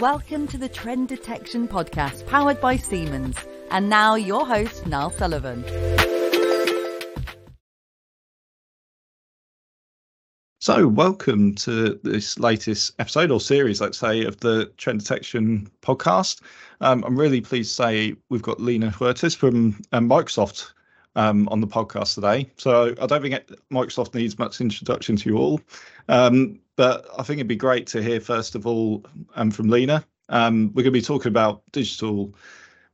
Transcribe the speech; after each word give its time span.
Welcome 0.00 0.48
to 0.48 0.56
the 0.56 0.66
Trend 0.66 1.08
Detection 1.08 1.68
Podcast 1.68 2.26
powered 2.26 2.58
by 2.58 2.78
Siemens. 2.78 3.36
And 3.70 3.90
now 3.90 4.14
your 4.14 4.46
host, 4.46 4.86
Niall 4.86 5.10
Sullivan. 5.10 5.62
So, 10.58 10.88
welcome 10.88 11.54
to 11.56 12.00
this 12.02 12.38
latest 12.38 12.94
episode 12.98 13.30
or 13.30 13.42
series, 13.42 13.82
let's 13.82 13.98
say, 13.98 14.24
of 14.24 14.40
the 14.40 14.72
Trend 14.78 15.00
Detection 15.00 15.70
podcast. 15.82 16.40
Um, 16.80 17.04
I'm 17.04 17.18
really 17.18 17.42
pleased 17.42 17.68
to 17.72 17.82
say 17.82 18.16
we've 18.30 18.40
got 18.40 18.58
Lina 18.58 18.90
Huertas 18.90 19.36
from 19.36 19.82
um, 19.92 20.08
Microsoft 20.08 20.72
um, 21.16 21.48
on 21.48 21.60
the 21.60 21.66
podcast 21.66 22.14
today. 22.14 22.50
So, 22.56 22.94
I 23.00 23.06
don't 23.06 23.22
think 23.22 23.34
Microsoft 23.72 24.14
needs 24.14 24.38
much 24.38 24.60
introduction 24.60 25.16
to 25.16 25.28
you 25.28 25.38
all. 25.38 25.60
Um, 26.08 26.60
but 26.76 27.06
I 27.18 27.22
think 27.22 27.38
it'd 27.38 27.48
be 27.48 27.56
great 27.56 27.86
to 27.88 28.02
hear, 28.02 28.20
first 28.20 28.54
of 28.54 28.66
all, 28.66 29.04
um, 29.34 29.50
from 29.50 29.68
Lina. 29.68 30.04
Um, 30.30 30.68
we're 30.68 30.82
going 30.82 30.92
to 30.94 30.98
be 30.98 31.02
talking 31.02 31.28
about 31.28 31.62
digital 31.72 32.34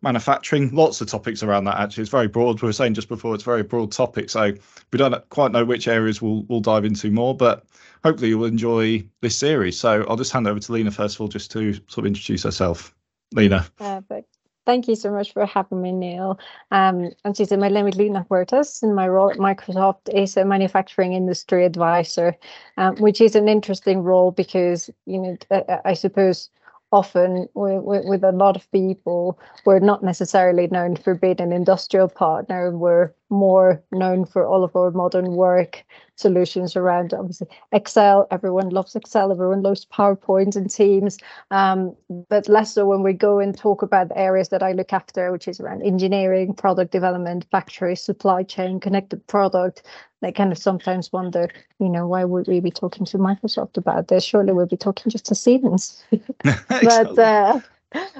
manufacturing, 0.03 0.75
lots 0.75 1.01
of 1.01 1.09
topics 1.09 1.43
around 1.43 1.65
that 1.65 1.79
actually. 1.79 2.03
It's 2.03 2.11
very 2.11 2.29
broad. 2.29 2.61
We 2.61 2.67
were 2.67 2.73
saying 2.73 2.95
just 2.95 3.09
before, 3.09 3.35
it's 3.35 3.45
very 3.45 3.63
broad 3.63 3.93
topic. 3.93 4.31
So 4.31 4.53
we 4.93 4.99
don't 4.99 5.29
quite 5.31 5.53
know 5.53 5.65
which 5.65 5.89
areas 5.89 6.21
we'll, 6.21 6.45
we'll 6.49 6.61
dive 6.61 6.85
into 6.85 7.11
more, 7.11 7.37
but 7.37 7.65
hopefully 8.05 8.29
you'll 8.31 8.45
enjoy 8.45 9.05
this 9.21 9.37
series. 9.37 9.79
So 9.79 10.05
I'll 10.09 10.17
just 10.17 10.33
hand 10.33 10.47
over 10.47 10.61
to 10.61 10.73
Lina 10.73 10.91
first 10.91 11.17
of 11.17 11.21
all, 11.23 11.29
just 11.29 11.51
to 11.53 11.75
sort 11.75 11.99
of 11.99 12.07
introduce 12.07 12.43
herself. 12.43 12.95
Lina. 13.35 13.67
Perfect. 13.77 14.36
Thank 14.67 14.89
you 14.89 14.97
so 14.97 15.13
much 15.13 15.33
for 15.33 15.47
having 15.47 15.81
me, 15.81 15.93
Niall. 15.93 16.41
Um, 16.73 17.11
and 17.25 17.37
she 17.37 17.45
said, 17.45 17.61
my 17.61 17.69
name 17.69 17.87
is 17.87 17.95
Lina 17.95 18.27
Huertas, 18.29 18.83
and 18.83 18.97
my 18.97 19.07
role 19.07 19.31
at 19.31 19.37
Microsoft 19.37 20.13
is 20.13 20.37
a 20.37 20.45
manufacturing 20.45 21.13
industry 21.13 21.65
advisor, 21.65 22.37
um, 22.77 22.97
which 22.97 23.21
is 23.21 23.37
an 23.37 23.49
interesting 23.49 24.01
role 24.01 24.33
because, 24.33 24.91
you 25.07 25.21
know, 25.21 25.37
I, 25.53 25.79
I 25.85 25.95
suppose 25.95 26.51
often 26.91 27.49
with, 27.55 28.05
with, 28.05 28.25
a 28.25 28.33
lot 28.33 28.57
of 28.57 28.71
people, 28.73 29.39
we're 29.65 29.79
not 29.79 30.03
necessarily 30.03 30.67
known 30.67 30.97
for 30.97 31.15
being 31.15 31.41
an 31.41 31.53
industrial 31.53 32.09
partner. 32.09 32.77
We're 32.77 33.13
more 33.29 33.83
known 33.93 34.25
for 34.25 34.47
all 34.47 34.63
of 34.63 34.75
our 34.77 34.91
modern 34.91 35.33
work 35.33 35.85
solutions 36.15 36.77
around 36.77 37.13
obviously 37.13 37.47
Excel. 37.73 38.27
Everyone 38.31 38.71
loves 38.71 38.95
Excel. 38.95 39.31
Everyone 39.31 39.63
loves 39.63 39.85
PowerPoint 39.87 40.57
and 40.57 40.71
Teams. 40.71 41.19
Um, 41.51 41.95
but 42.29 42.49
less 42.49 42.75
so 42.75 42.87
when 42.87 43.03
we 43.03 43.13
go 43.13 43.39
and 43.39 43.57
talk 43.57 43.83
about 43.83 44.09
the 44.09 44.19
areas 44.19 44.49
that 44.51 44.63
I 44.63 44.73
look 44.73 44.93
after, 44.93 45.33
which 45.33 45.49
is 45.49 45.61
around 45.61 45.83
engineering, 45.83 46.55
product 46.55 46.93
development, 46.93 47.47
factory, 47.51 47.97
supply 47.97 48.43
chain, 48.43 48.81
connected 48.81 49.27
product. 49.27 49.83
They 50.23 50.33
kind 50.33 50.53
of 50.53 50.59
sometimes 50.59 51.13
wonder, 51.13 51.49
you 51.79 51.89
know, 51.89 52.07
why 52.07 52.25
would 52.25 52.47
we 52.49 52.61
be 52.61 52.71
talking 52.71 53.05
to 53.07 53.19
Microsoft 53.19 53.77
about 53.77 54.09
this? 54.09 54.25
Surely 54.25 54.53
we'll 54.53 54.67
be 54.67 54.77
talking 54.77 55.11
just 55.11 55.27
to 55.27 55.35
Siemens. 55.35 56.03
but 56.43 57.19
uh, 57.19 57.61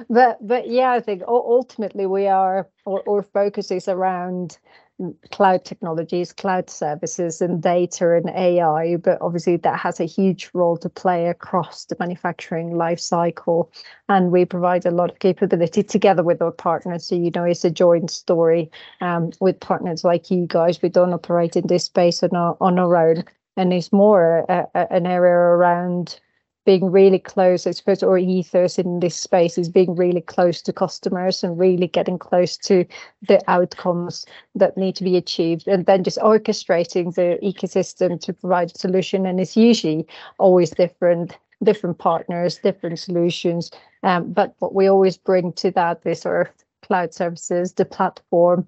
but 0.09 0.45
but 0.45 0.69
yeah, 0.69 0.91
I 0.91 0.99
think 0.99 1.23
ultimately 1.27 2.05
we 2.05 2.27
are 2.27 2.67
our, 2.85 3.03
our 3.09 3.23
focus 3.23 3.71
is 3.71 3.87
around 3.87 4.57
cloud 5.31 5.63
technologies, 5.63 6.33
cloud 6.33 6.69
services, 6.69 7.41
and 7.41 7.61
data 7.61 8.15
and 8.15 8.29
AI. 8.29 8.95
But 8.97 9.19
obviously, 9.21 9.57
that 9.57 9.79
has 9.79 9.99
a 9.99 10.05
huge 10.05 10.49
role 10.53 10.77
to 10.77 10.89
play 10.89 11.27
across 11.27 11.85
the 11.85 11.95
manufacturing 11.99 12.75
life 12.75 12.99
cycle. 12.99 13.71
And 14.09 14.31
we 14.31 14.45
provide 14.45 14.85
a 14.85 14.91
lot 14.91 15.11
of 15.11 15.19
capability 15.19 15.83
together 15.83 16.23
with 16.23 16.41
our 16.41 16.51
partners. 16.51 17.05
So, 17.05 17.15
you 17.15 17.31
know, 17.35 17.43
it's 17.43 17.65
a 17.65 17.71
joint 17.71 18.09
story 18.09 18.71
um, 19.01 19.31
with 19.39 19.59
partners 19.59 20.03
like 20.03 20.31
you 20.31 20.45
guys. 20.47 20.81
We 20.81 20.89
don't 20.89 21.13
operate 21.13 21.55
in 21.55 21.67
this 21.67 21.85
space 21.85 22.23
on 22.23 22.35
our, 22.35 22.57
on 22.59 22.79
our 22.79 22.95
own. 22.95 23.23
And 23.55 23.73
it's 23.73 23.91
more 23.91 24.45
a, 24.49 24.67
a, 24.75 24.93
an 24.93 25.05
area 25.07 25.33
around 25.33 26.19
being 26.67 26.91
really 26.91 27.17
close, 27.17 27.65
I 27.65 27.71
suppose, 27.71 28.03
or 28.03 28.17
ethos 28.17 28.77
in 28.77 28.99
this 28.99 29.15
space 29.15 29.57
is 29.57 29.69
being 29.69 29.95
really 29.95 30.19
close 30.19 30.61
to 30.63 30.73
customers 30.73 31.41
and 31.41 31.57
really 31.57 31.87
getting 31.87 32.19
close 32.19 32.57
to 32.57 32.85
the 33.25 33.39
outcomes 33.49 34.25
that 34.53 34.75
need 34.75 34.93
to 34.97 35.05
be 35.05 35.15
achieved, 35.15 35.65
and 35.69 35.85
then 35.85 36.03
just 36.03 36.17
orchestrating 36.17 37.15
the 37.15 37.39
ecosystem 37.41 38.19
to 38.19 38.33
provide 38.33 38.69
a 38.71 38.77
solution. 38.77 39.25
And 39.25 39.39
it's 39.39 39.55
usually 39.55 40.05
always 40.39 40.71
different, 40.71 41.37
different 41.63 41.99
partners, 41.99 42.57
different 42.57 42.99
solutions. 42.99 43.71
Um, 44.03 44.33
but 44.33 44.53
what 44.59 44.75
we 44.75 44.87
always 44.87 45.15
bring 45.15 45.53
to 45.53 45.71
that 45.71 46.01
is 46.03 46.19
sort 46.19 46.47
of 46.47 46.53
cloud 46.81 47.13
services, 47.13 47.73
the 47.73 47.85
platform, 47.85 48.67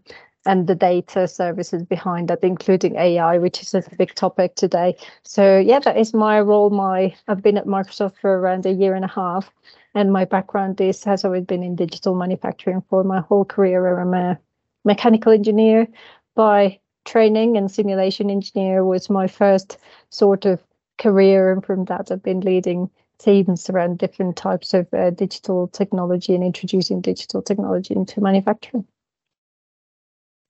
and 0.50 0.66
the 0.66 0.74
data 0.74 1.28
services 1.28 1.84
behind 1.84 2.28
that, 2.28 2.44
including 2.44 2.96
AI, 2.96 3.38
which 3.38 3.62
is 3.62 3.76
a 3.76 3.84
big 4.00 4.16
topic 4.16 4.56
today. 4.56 4.98
So 5.22 5.60
yeah, 5.60 5.78
that 5.78 5.96
is 5.96 6.12
my 6.12 6.42
role. 6.42 6.72
My 6.72 7.16
I've 7.28 7.44
been 7.44 7.58
at 7.60 7.68
Microsoft 7.68 8.18
for 8.20 8.40
around 8.40 8.66
a 8.66 8.74
year 8.74 8.96
and 8.96 9.06
a 9.06 9.14
half, 9.22 9.54
and 9.94 10.12
my 10.12 10.26
background 10.26 10.82
is 10.82 11.04
has 11.04 11.24
always 11.24 11.46
been 11.46 11.62
in 11.62 11.76
digital 11.76 12.16
manufacturing 12.16 12.82
for 12.90 13.04
my 13.04 13.20
whole 13.22 13.46
career. 13.46 14.00
I'm 14.00 14.16
a 14.16 14.40
mechanical 14.86 15.32
engineer 15.32 15.88
by 16.36 16.80
training, 17.06 17.56
and 17.56 17.70
simulation 17.70 18.32
engineer 18.32 18.84
was 18.84 19.08
my 19.08 19.28
first 19.28 19.78
sort 20.10 20.46
of 20.46 20.60
career, 20.98 21.52
and 21.54 21.64
from 21.64 21.86
that 21.86 22.12
I've 22.12 22.24
been 22.24 22.42
leading 22.42 22.90
teams 23.20 23.70
around 23.70 24.00
different 24.00 24.36
types 24.36 24.74
of 24.74 24.92
uh, 24.96 25.12
digital 25.12 25.68
technology 25.68 26.34
and 26.34 26.44
introducing 26.44 27.02
digital 27.02 27.44
technology 27.44 27.94
into 27.94 28.20
manufacturing. 28.20 28.88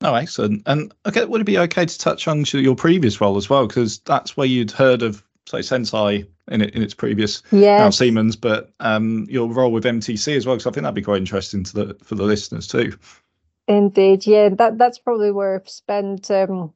Oh, 0.02 0.14
excellent. 0.16 0.64
And 0.66 0.94
okay, 1.06 1.26
would 1.26 1.42
it 1.42 1.46
be 1.46 1.58
okay 1.58 1.86
to 1.86 1.98
touch 1.98 2.28
on 2.28 2.46
your 2.54 2.76
previous 2.76 3.20
role 3.20 3.38
as 3.38 3.50
well? 3.50 3.68
Because 3.68 4.00
that's 4.00 4.38
where 4.38 4.48
you'd 4.48 4.72
heard 4.72 5.02
of, 5.02 5.24
say, 5.46 5.60
Senseye 5.60 6.26
in 6.50 6.62
it 6.62 6.74
in 6.74 6.82
its 6.82 6.94
previous 6.94 7.44
yeah 7.52 7.78
now 7.78 7.90
Siemens, 7.90 8.36
but 8.36 8.72
um, 8.80 9.28
your 9.30 9.48
role 9.52 9.72
with 9.72 9.84
MTC 9.84 10.36
as 10.36 10.46
well. 10.46 10.56
Because 10.56 10.68
I 10.68 10.72
think 10.72 10.84
that'd 10.84 10.96
be 10.96 11.02
quite 11.02 11.18
interesting 11.18 11.64
to 11.66 11.74
the 11.74 11.98
for 12.04 12.16
the 12.16 12.24
listeners 12.24 12.68
too. 12.68 12.94
Indeed, 13.68 14.26
yeah, 14.26 14.50
that 14.50 14.78
that's 14.78 15.00
probably 15.00 15.32
where 15.32 15.56
I've 15.56 15.70
spent 15.70 16.32
um, 16.32 16.74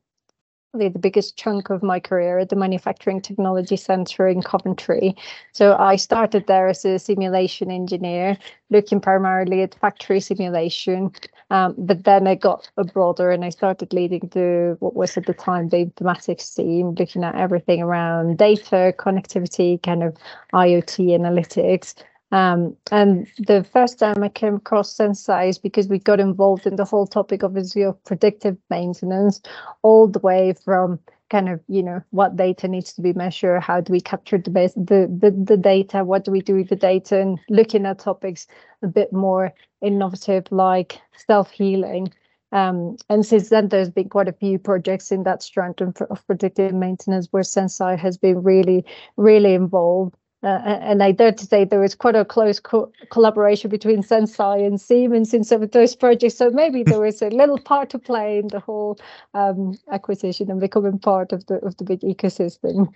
the 0.74 0.90
biggest 0.90 1.38
chunk 1.38 1.70
of 1.70 1.84
my 1.84 2.00
career 2.00 2.40
at 2.40 2.50
the 2.50 2.56
Manufacturing 2.56 3.22
Technology 3.22 3.78
Centre 3.78 4.28
in 4.28 4.42
Coventry. 4.42 5.16
So 5.54 5.76
I 5.78 5.96
started 5.96 6.48
there 6.48 6.68
as 6.68 6.84
a 6.86 7.00
simulation 7.00 7.72
engineer, 7.72 8.38
looking 8.70 9.00
primarily 9.00 9.62
at 9.62 9.76
factory 9.76 10.20
simulation. 10.20 11.12
Um, 11.53 11.75
but 11.78 12.03
then 12.03 12.25
I 12.28 12.34
got 12.34 12.68
a 12.78 12.84
broader 12.84 13.30
and 13.30 13.46
I 13.46 13.50
started 13.50 13.94
leading 13.94 14.28
the 14.31 14.75
what 14.80 14.96
was 14.96 15.16
at 15.18 15.28
the 15.28 15.36
time 15.36 15.69
the 15.69 15.86
informatics 15.86 16.56
team, 16.56 16.96
looking 16.96 17.24
at 17.24 17.36
everything 17.36 17.84
around 17.84 18.40
data, 18.40 18.91
connectivity, 18.97 19.81
kind 19.84 20.02
of 20.02 20.18
IoT 20.52 21.09
analytics. 21.09 21.94
Um, 22.31 22.75
and 22.92 23.28
the 23.38 23.63
first 23.72 24.00
time 24.00 24.24
I 24.24 24.30
came 24.30 24.56
across 24.56 24.97
Senseye 24.97 25.50
is 25.50 25.59
because 25.59 25.88
we 25.88 26.00
got 26.00 26.19
involved 26.19 26.66
in 26.66 26.75
the 26.75 26.86
whole 26.86 27.06
topic 27.06 27.44
of 27.44 27.56
of 27.56 28.03
predictive 28.03 28.58
maintenance, 28.72 29.40
all 29.84 30.08
the 30.08 30.18
way 30.18 30.56
from 30.66 30.97
kind 31.34 31.50
of 31.50 31.60
you 31.68 31.82
know 31.82 32.00
what 32.12 32.36
data 32.36 32.68
needs 32.68 32.94
to 32.94 33.02
be 33.02 33.12
measured, 33.14 33.64
how 33.64 33.82
do 33.82 33.92
we 33.92 34.00
capture 34.00 34.38
the 34.38 34.52
base, 34.52 34.74
the, 34.76 35.10
the 35.22 35.32
the 35.32 35.58
data, 35.58 36.04
what 36.04 36.24
do 36.26 36.32
we 36.32 36.42
do 36.42 36.56
with 36.56 36.70
the 36.70 36.76
data, 36.76 37.20
and 37.20 37.40
looking 37.50 37.88
at 37.88 37.98
topics 37.98 38.46
a 38.84 38.88
bit 38.88 39.12
more 39.12 39.52
innovative 39.82 40.46
like 40.52 41.02
self 41.28 41.50
healing. 41.50 42.14
Um, 42.52 42.98
and 43.10 43.26
since 43.26 43.50
then, 43.50 43.70
there's 43.70 43.90
been 43.90 44.10
quite 44.10 44.28
a 44.28 44.40
few 44.44 44.60
projects 44.60 45.12
in 45.12 45.24
that 45.24 45.42
strand 45.42 45.82
of 45.82 46.28
predictive 46.28 46.72
maintenance 46.72 47.28
where 47.32 47.42
Senseye 47.42 47.98
has 47.98 48.16
been 48.16 48.44
really, 48.44 48.86
really 49.18 49.56
involved. 49.56 50.16
Uh, 50.44 50.59
and 50.81 51.02
I 51.02 51.12
dare 51.12 51.31
to 51.31 51.46
say 51.46 51.64
there 51.64 51.80
was 51.80 51.96
quite 51.96 52.16
a 52.16 52.26
close 52.26 52.59
co- 52.59 52.92
collaboration 53.09 53.70
between 53.70 54.04
Senseye 54.04 54.66
and 54.66 54.80
Siemens 54.80 55.34
in 55.34 55.44
some 55.44 55.64
of 55.64 55.72
those 55.72 55.96
projects. 55.96 56.36
So 56.36 56.50
maybe 56.50 56.84
there 56.88 57.00
was 57.00 57.22
a 57.22 57.30
little 57.30 57.59
part 57.59 57.90
to 57.92 58.00
play 58.00 58.40
in 58.40 58.50
the 58.50 58.59
whole 58.59 59.00
um, 59.34 59.80
acquisition 59.92 60.52
and 60.52 60.59
becoming 60.59 61.00
part 61.00 61.31
of 61.31 61.46
the 61.46 61.56
of 61.66 61.78
the 61.78 61.86
big 61.86 62.02
ecosystem. 62.02 62.94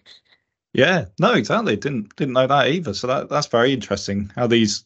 Yeah, 0.73 1.05
no, 1.19 1.33
exactly. 1.33 1.75
Didn't 1.75 2.15
didn't 2.17 2.33
know 2.33 2.47
that 2.47 2.67
either. 2.67 2.93
So 2.93 3.07
that 3.07 3.29
that's 3.29 3.47
very 3.47 3.73
interesting. 3.73 4.31
How 4.35 4.47
these, 4.47 4.85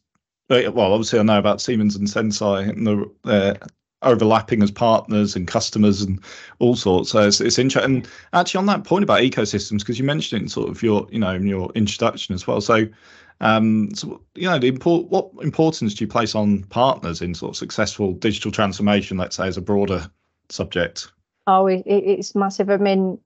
well, 0.50 0.94
obviously 0.94 1.19
I 1.19 1.24
know 1.24 1.40
about 1.40 1.62
Siemens 1.62 1.96
and 1.96 2.08
Senseye 2.08 2.69
and 2.69 2.88
the 2.88 3.12
uh, 3.25 3.66
overlapping 4.03 4.63
as 4.63 4.71
partners 4.71 5.36
and 5.36 5.48
customers 5.48 6.01
and 6.01 6.19
all 6.59 6.75
sorts. 6.75 7.12
So 7.12 7.27
it's, 7.27 7.42
it's 7.42 7.59
interesting. 7.59 8.06
actually, 8.33 8.59
on 8.59 8.65
that 8.68 8.83
point 8.83 9.03
about 9.03 9.21
ecosystems, 9.21 9.80
because 9.80 10.00
you 10.00 10.06
mentioned 10.06 10.42
it 10.42 10.44
in 10.44 10.50
sort 10.50 10.69
of 10.69 10.81
your, 10.81 11.07
you 11.12 11.19
know, 11.19 11.36
in 11.36 11.48
your 11.48 11.71
introduction 11.75 12.33
as 12.33 12.48
well. 12.48 12.62
So, 12.62 12.88
um, 13.42 13.94
so 13.94 14.21
you 14.36 14.48
know, 14.48 14.59
the 14.59 14.68
import, 14.68 15.07
what 15.07 15.30
importance 15.42 15.94
do 15.94 16.03
you 16.03 16.07
place 16.07 16.36
on 16.36 16.63
partners 16.65 17.21
in 17.21 17.33
sort 17.33 17.51
of 17.51 17.57
successful 17.57 18.13
digital 18.13 18.51
transformation? 18.51 19.18
Let's 19.18 19.36
say 19.36 19.48
as 19.48 19.57
a 19.57 19.62
broader 19.62 20.09
subject. 20.50 21.12
Oh, 21.48 21.68
it, 21.68 21.83
it's 21.86 22.36
massive. 22.36 22.69
I 22.69 22.77
mean, 22.77 23.19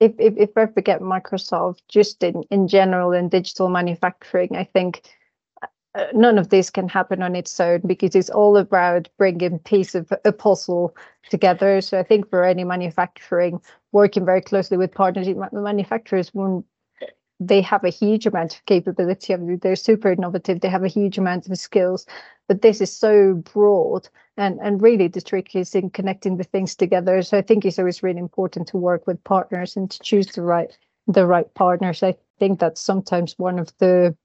if 0.00 0.12
if 0.18 0.34
if 0.36 0.50
I 0.56 0.66
forget 0.66 1.00
Microsoft, 1.00 1.80
just 1.88 2.22
in 2.22 2.42
in 2.50 2.68
general 2.68 3.12
in 3.12 3.28
digital 3.28 3.68
manufacturing, 3.68 4.56
I 4.56 4.64
think 4.64 5.02
none 6.12 6.38
of 6.38 6.48
this 6.48 6.70
can 6.70 6.88
happen 6.88 7.22
on 7.22 7.36
its 7.36 7.58
own 7.60 7.80
because 7.86 8.14
it's 8.14 8.30
all 8.30 8.56
about 8.56 9.08
bringing 9.18 9.58
piece 9.60 9.94
of 9.94 10.12
a 10.24 10.32
puzzle 10.32 10.96
together. 11.30 11.80
So 11.80 11.98
I 11.98 12.02
think 12.02 12.28
for 12.30 12.44
any 12.44 12.64
manufacturing, 12.64 13.60
working 13.92 14.24
very 14.24 14.40
closely 14.40 14.76
with 14.76 14.92
partners, 14.92 15.28
manufacturers 15.52 16.34
won't 16.34 16.66
they 17.40 17.60
have 17.60 17.84
a 17.84 17.90
huge 17.90 18.26
amount 18.26 18.54
of 18.54 18.64
capability. 18.66 19.34
I 19.34 19.36
mean, 19.36 19.58
they're 19.60 19.76
super 19.76 20.12
innovative. 20.12 20.60
They 20.60 20.68
have 20.68 20.84
a 20.84 20.88
huge 20.88 21.18
amount 21.18 21.48
of 21.48 21.58
skills, 21.58 22.06
but 22.48 22.62
this 22.62 22.80
is 22.80 22.96
so 22.96 23.34
broad. 23.34 24.08
And 24.36 24.58
and 24.60 24.80
really, 24.80 25.08
the 25.08 25.20
trick 25.20 25.54
is 25.54 25.74
in 25.74 25.90
connecting 25.90 26.36
the 26.36 26.44
things 26.44 26.74
together. 26.74 27.22
So 27.22 27.38
I 27.38 27.42
think 27.42 27.64
it's 27.64 27.78
always 27.78 28.02
really 28.02 28.18
important 28.18 28.68
to 28.68 28.76
work 28.76 29.06
with 29.06 29.22
partners 29.24 29.76
and 29.76 29.90
to 29.90 29.98
choose 30.00 30.28
the 30.28 30.42
right 30.42 30.76
the 31.06 31.26
right 31.26 31.52
partners. 31.54 32.02
I 32.02 32.14
think 32.38 32.60
that's 32.60 32.80
sometimes 32.80 33.38
one 33.38 33.58
of 33.58 33.72
the 33.78 34.16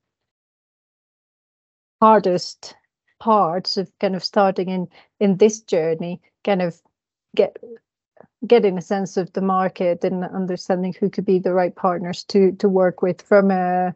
hardest 2.02 2.76
parts 3.20 3.78
of 3.78 3.92
kind 4.00 4.16
of 4.16 4.24
starting 4.24 4.70
in 4.70 4.88
in 5.20 5.38
this 5.38 5.62
journey 5.62 6.22
kind 6.46 6.62
of 6.62 6.82
get 7.36 7.58
getting 8.48 8.78
a 8.78 8.82
sense 8.82 9.18
of 9.18 9.32
the 9.34 9.42
market 9.42 10.04
and 10.04 10.24
understanding 10.24 10.94
who 11.00 11.10
could 11.10 11.26
be 11.26 11.40
the 11.40 11.54
right 11.54 11.76
partners 11.76 12.24
to 12.26 12.54
to 12.54 12.70
work 12.70 13.02
with 13.02 13.22
from 13.22 13.52
a 13.52 13.94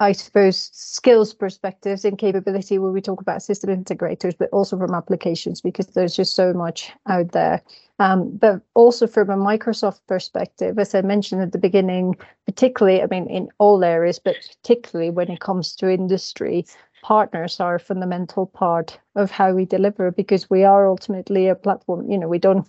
I 0.00 0.12
suppose 0.12 0.70
skills 0.74 1.32
perspectives 1.32 2.04
and 2.04 2.18
capability 2.18 2.78
where 2.78 2.92
we 2.92 3.00
talk 3.00 3.22
about 3.22 3.42
system 3.42 3.70
integrators, 3.70 4.36
but 4.36 4.50
also 4.50 4.76
from 4.76 4.94
applications 4.94 5.62
because 5.62 5.86
there's 5.86 6.14
just 6.14 6.34
so 6.34 6.52
much 6.52 6.92
out 7.08 7.32
there. 7.32 7.62
Um, 7.98 8.36
but 8.36 8.60
also 8.74 9.06
from 9.06 9.30
a 9.30 9.36
Microsoft 9.36 10.00
perspective, 10.08 10.78
as 10.78 10.94
I 10.94 11.00
mentioned 11.00 11.40
at 11.40 11.52
the 11.52 11.58
beginning, 11.58 12.16
particularly, 12.44 13.02
I 13.02 13.06
mean, 13.06 13.28
in 13.28 13.48
all 13.58 13.82
areas, 13.82 14.18
but 14.18 14.36
particularly 14.60 15.10
when 15.10 15.30
it 15.30 15.40
comes 15.40 15.74
to 15.76 15.90
industry, 15.90 16.66
partners 17.02 17.58
are 17.58 17.76
a 17.76 17.80
fundamental 17.80 18.46
part 18.46 18.98
of 19.16 19.30
how 19.30 19.52
we 19.52 19.64
deliver 19.64 20.10
because 20.10 20.50
we 20.50 20.64
are 20.64 20.86
ultimately 20.86 21.48
a 21.48 21.54
platform. 21.54 22.10
You 22.10 22.18
know, 22.18 22.28
we 22.28 22.38
don't 22.38 22.68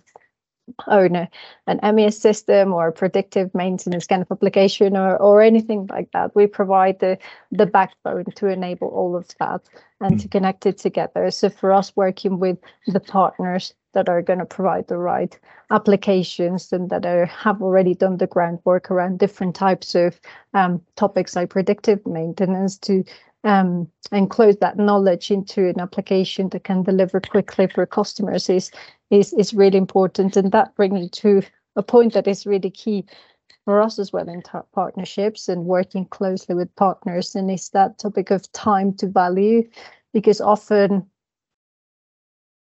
own 0.88 1.16
a, 1.16 1.28
an 1.66 1.80
MES 1.94 2.18
system 2.18 2.72
or 2.72 2.88
a 2.88 2.92
predictive 2.92 3.54
maintenance 3.54 4.06
kind 4.06 4.22
of 4.22 4.30
application 4.30 4.96
or, 4.96 5.16
or 5.16 5.42
anything 5.42 5.86
like 5.86 6.10
that. 6.12 6.34
We 6.34 6.46
provide 6.46 7.00
the, 7.00 7.18
the 7.50 7.66
backbone 7.66 8.26
to 8.36 8.46
enable 8.48 8.88
all 8.88 9.16
of 9.16 9.28
that 9.38 9.62
and 10.00 10.16
mm. 10.16 10.22
to 10.22 10.28
connect 10.28 10.66
it 10.66 10.78
together. 10.78 11.30
So 11.30 11.48
for 11.50 11.72
us 11.72 11.94
working 11.96 12.38
with 12.38 12.58
the 12.86 13.00
partners 13.00 13.74
that 13.92 14.08
are 14.08 14.22
going 14.22 14.40
to 14.40 14.44
provide 14.46 14.88
the 14.88 14.98
right 14.98 15.38
applications 15.70 16.72
and 16.72 16.90
that 16.90 17.06
are, 17.06 17.26
have 17.26 17.62
already 17.62 17.94
done 17.94 18.16
the 18.16 18.26
groundwork 18.26 18.90
around 18.90 19.18
different 19.18 19.54
types 19.54 19.94
of 19.94 20.20
um, 20.52 20.82
topics 20.96 21.36
like 21.36 21.50
predictive 21.50 22.04
maintenance 22.06 22.76
to 22.78 23.04
um, 23.44 23.88
enclose 24.10 24.56
that 24.56 24.78
knowledge 24.78 25.30
into 25.30 25.68
an 25.68 25.80
application 25.80 26.48
that 26.50 26.64
can 26.64 26.82
deliver 26.82 27.20
quickly 27.20 27.66
for 27.66 27.86
customers 27.86 28.48
is 28.48 28.70
is 29.10 29.32
is 29.34 29.54
really 29.54 29.78
important, 29.78 30.36
and 30.36 30.50
that 30.52 30.74
brings 30.74 30.94
me 30.94 31.08
to 31.10 31.42
a 31.76 31.82
point 31.82 32.14
that 32.14 32.26
is 32.26 32.46
really 32.46 32.70
key 32.70 33.04
for 33.64 33.80
us 33.80 33.98
as 33.98 34.12
well 34.12 34.28
in 34.28 34.42
partnerships 34.72 35.48
and 35.48 35.64
working 35.64 36.06
closely 36.06 36.54
with 36.54 36.74
partners, 36.76 37.34
and 37.34 37.50
is 37.50 37.70
that 37.70 37.98
topic 37.98 38.30
of 38.30 38.50
time 38.52 38.92
to 38.94 39.06
value, 39.06 39.68
because 40.12 40.40
often 40.40 41.06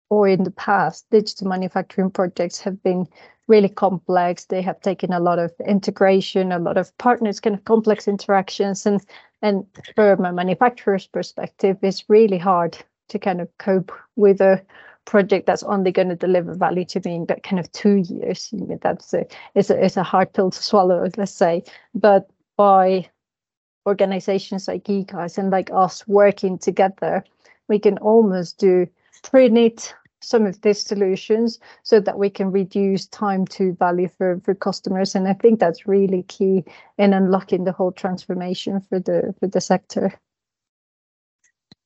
or 0.10 0.28
in 0.28 0.44
the 0.44 0.52
past, 0.52 1.06
digital 1.10 1.48
manufacturing 1.48 2.12
projects 2.12 2.60
have 2.60 2.82
been 2.84 3.08
really 3.48 3.70
complex. 3.70 4.46
They 4.46 4.62
have 4.62 4.80
taken 4.82 5.12
a 5.14 5.20
lot 5.20 5.40
of 5.40 5.52
integration, 5.68 6.52
a 6.52 6.60
lot 6.60 6.78
of 6.78 6.96
partners, 7.00 7.40
kind 7.40 7.56
of 7.56 7.66
complex 7.66 8.08
interactions, 8.08 8.86
and 8.86 9.02
and 9.46 9.64
from 9.94 10.26
a 10.26 10.34
manufacturer's 10.34 11.06
perspective, 11.06 11.78
it's 11.84 12.10
really 12.10 12.40
hard 12.40 12.76
to 13.10 13.20
kind 13.20 13.40
of 13.40 13.48
cope 13.60 13.92
with 14.16 14.42
a 14.42 14.60
project 15.06 15.46
that's 15.46 15.62
only 15.62 15.92
going 15.92 16.10
to 16.10 16.16
deliver 16.16 16.56
value 16.56 16.84
to 16.86 17.00
me 17.06 17.14
in 17.18 17.26
that 17.28 17.44
kind 17.44 17.60
of 17.60 17.72
two 17.72 17.98
years. 17.98 18.52
That's 18.82 19.14
a 19.14 19.24
it's 19.54 19.70
a 19.70 19.86
it's 19.86 19.98
a 19.98 20.04
hard 20.04 20.34
pill 20.34 20.50
to 20.50 20.64
swallow, 20.64 21.08
let's 21.18 21.32
say. 21.32 21.64
But 21.94 22.28
by 22.58 23.08
organizations 23.86 24.68
like 24.68 24.86
eGuys 24.86 25.38
and 25.38 25.52
like 25.52 25.70
us 25.72 26.08
working 26.08 26.58
together, 26.58 27.24
we 27.68 27.78
can 27.78 28.00
almost 28.00 28.58
do 28.58 28.88
pre-knit 29.22 29.94
some 30.26 30.46
of 30.46 30.62
these 30.62 30.82
solutions 30.82 31.60
so 31.84 32.00
that 32.00 32.18
we 32.18 32.30
can 32.30 32.52
reduce 32.52 33.08
time 33.08 33.46
to 33.48 33.74
value 33.74 34.10
for, 34.18 34.40
for 34.44 34.56
customers. 34.56 35.16
And 35.16 35.28
I 35.28 35.34
think 35.34 35.60
that's 35.60 35.88
really 35.88 36.24
key 36.24 36.64
in 36.98 37.14
unlocking 37.14 37.64
the 37.64 37.72
whole 37.72 37.92
transformation 37.92 38.82
for 38.82 39.00
the 39.00 39.34
for 39.40 39.48
the 39.48 39.62
sector. 39.62 40.14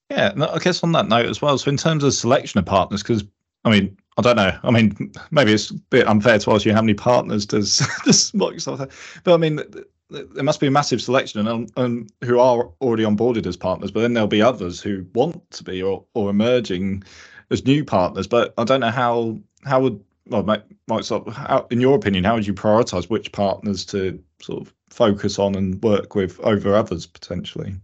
Yeah, 0.09 0.33
I 0.38 0.59
guess 0.59 0.83
on 0.83 0.91
that 0.94 1.07
note 1.07 1.27
as 1.27 1.41
well. 1.41 1.57
So 1.57 1.69
in 1.69 1.77
terms 1.77 2.03
of 2.03 2.13
selection 2.13 2.57
of 2.57 2.65
partners, 2.65 3.03
because 3.03 3.24
I 3.63 3.69
mean, 3.69 3.95
I 4.18 4.21
don't 4.21 4.38
know. 4.38 4.57
I 4.63 4.71
mean, 4.71 5.12
maybe 5.31 5.53
it's 5.53 5.69
a 5.69 5.75
bit 5.75 6.07
unfair 6.07 6.39
to 6.39 6.51
ask 6.51 6.65
you 6.65 6.74
how 6.74 6.81
many 6.81 6.95
partners 6.95 7.45
does 7.45 7.77
does 8.06 8.31
Microsoft 8.31 8.80
have, 8.80 9.21
but 9.24 9.33
I 9.33 9.38
mean, 9.38 9.62
there 10.09 10.44
must 10.44 10.59
be 10.59 10.68
a 10.68 10.71
massive 10.71 11.01
selection 11.01 11.47
and, 11.47 11.71
and 11.77 12.12
who 12.24 12.39
are 12.39 12.69
already 12.81 13.03
onboarded 13.03 13.45
as 13.45 13.56
partners, 13.56 13.92
but 13.92 14.01
then 14.01 14.13
there'll 14.13 14.27
be 14.27 14.42
others 14.42 14.81
who 14.81 15.06
want 15.13 15.50
to 15.51 15.63
be 15.63 15.81
or, 15.81 16.03
or 16.15 16.30
emerging 16.30 17.03
as 17.51 17.65
new 17.65 17.83
partners. 17.83 18.27
But 18.27 18.53
I 18.57 18.63
don't 18.63 18.81
know 18.81 18.91
how 18.91 19.39
how 19.63 19.81
would 19.81 20.03
well, 20.29 20.43
Microsoft, 20.43 21.33
how, 21.33 21.65
in 21.71 21.81
your 21.81 21.95
opinion, 21.95 22.23
how 22.23 22.35
would 22.35 22.47
you 22.47 22.53
prioritize 22.53 23.09
which 23.09 23.31
partners 23.31 23.85
to 23.85 24.21
sort 24.41 24.61
of 24.61 24.73
focus 24.89 25.39
on 25.39 25.55
and 25.55 25.81
work 25.81 26.15
with 26.15 26.39
over 26.41 26.75
others 26.75 27.05
potentially? 27.05 27.75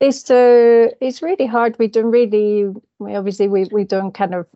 It's 0.00 0.30
uh, 0.30 0.88
it's 1.00 1.22
really 1.22 1.46
hard. 1.46 1.78
We 1.78 1.88
don't 1.88 2.10
really, 2.10 2.74
we 2.98 3.14
obviously, 3.14 3.48
we 3.48 3.64
we 3.72 3.84
don't 3.84 4.12
kind 4.12 4.34
of 4.34 4.46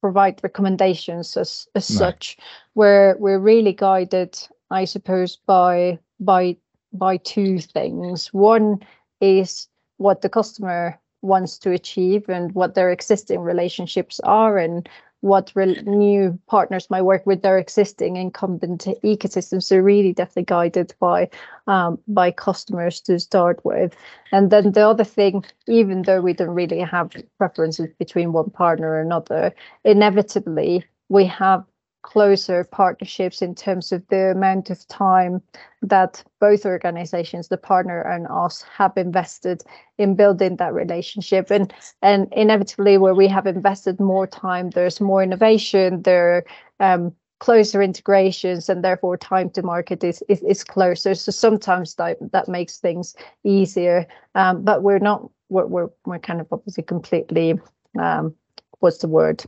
provide 0.00 0.40
recommendations 0.42 1.36
as 1.36 1.66
as 1.74 1.90
no. 1.90 1.98
such. 1.98 2.36
We're 2.74 3.16
we're 3.18 3.40
really 3.40 3.72
guided, 3.72 4.38
I 4.70 4.84
suppose, 4.84 5.36
by 5.36 5.98
by 6.20 6.56
by 6.92 7.16
two 7.16 7.58
things. 7.58 8.32
One 8.32 8.78
is 9.20 9.68
what 9.96 10.20
the 10.20 10.28
customer 10.28 10.98
wants 11.22 11.58
to 11.58 11.70
achieve 11.72 12.28
and 12.28 12.54
what 12.54 12.74
their 12.74 12.90
existing 12.90 13.40
relationships 13.40 14.20
are 14.20 14.58
and 14.58 14.88
what 15.20 15.50
re- 15.54 15.82
new 15.86 16.38
partners 16.46 16.88
might 16.90 17.02
work 17.02 17.26
with 17.26 17.42
their 17.42 17.58
existing 17.58 18.16
incumbent 18.16 18.84
ecosystems. 19.02 19.72
are 19.72 19.82
really 19.82 20.12
definitely 20.12 20.44
guided 20.44 20.94
by 21.00 21.28
um, 21.66 21.98
by 22.06 22.30
customers 22.30 23.00
to 23.00 23.18
start 23.18 23.64
with. 23.64 23.94
And 24.30 24.50
then 24.50 24.72
the 24.72 24.86
other 24.88 25.04
thing, 25.04 25.44
even 25.66 26.02
though 26.02 26.20
we 26.20 26.32
don't 26.32 26.50
really 26.50 26.80
have 26.80 27.10
preferences 27.38 27.88
between 27.98 28.32
one 28.32 28.50
partner 28.50 28.88
or 28.90 29.00
another, 29.00 29.52
inevitably 29.84 30.84
we 31.08 31.24
have 31.26 31.64
closer 32.06 32.62
partnerships 32.62 33.42
in 33.42 33.52
terms 33.52 33.90
of 33.90 34.00
the 34.10 34.30
amount 34.30 34.70
of 34.70 34.86
time 34.86 35.42
that 35.82 36.22
both 36.38 36.64
organizations 36.64 37.48
the 37.48 37.56
partner 37.56 38.00
and 38.00 38.28
us 38.28 38.62
have 38.62 38.92
invested 38.96 39.64
in 39.98 40.14
building 40.14 40.56
that 40.56 40.72
relationship. 40.72 41.50
And 41.50 41.74
and 42.02 42.32
inevitably 42.32 42.96
where 42.96 43.14
we 43.14 43.26
have 43.26 43.46
invested 43.48 43.98
more 43.98 44.26
time 44.26 44.70
there's 44.70 45.00
more 45.00 45.20
innovation 45.20 46.02
there 46.02 46.44
um, 46.78 47.12
closer 47.40 47.82
integrations 47.82 48.68
and 48.68 48.84
therefore 48.84 49.16
time 49.16 49.50
to 49.50 49.62
market 49.62 50.04
is 50.04 50.22
is, 50.28 50.40
is 50.42 50.62
closer. 50.62 51.12
So 51.16 51.32
sometimes 51.32 51.96
that, 51.96 52.18
that 52.30 52.48
makes 52.48 52.78
things 52.78 53.16
easier. 53.42 54.06
Um, 54.36 54.62
but 54.62 54.84
we're 54.84 55.00
not 55.10 55.28
we're, 55.48 55.66
we're, 55.66 55.90
we're 56.04 56.20
kind 56.20 56.40
of 56.40 56.46
obviously 56.52 56.84
completely 56.84 57.58
um, 57.98 58.36
what's 58.78 58.98
the 58.98 59.08
word 59.08 59.44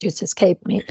just 0.00 0.22
escaped 0.22 0.66
me. 0.66 0.82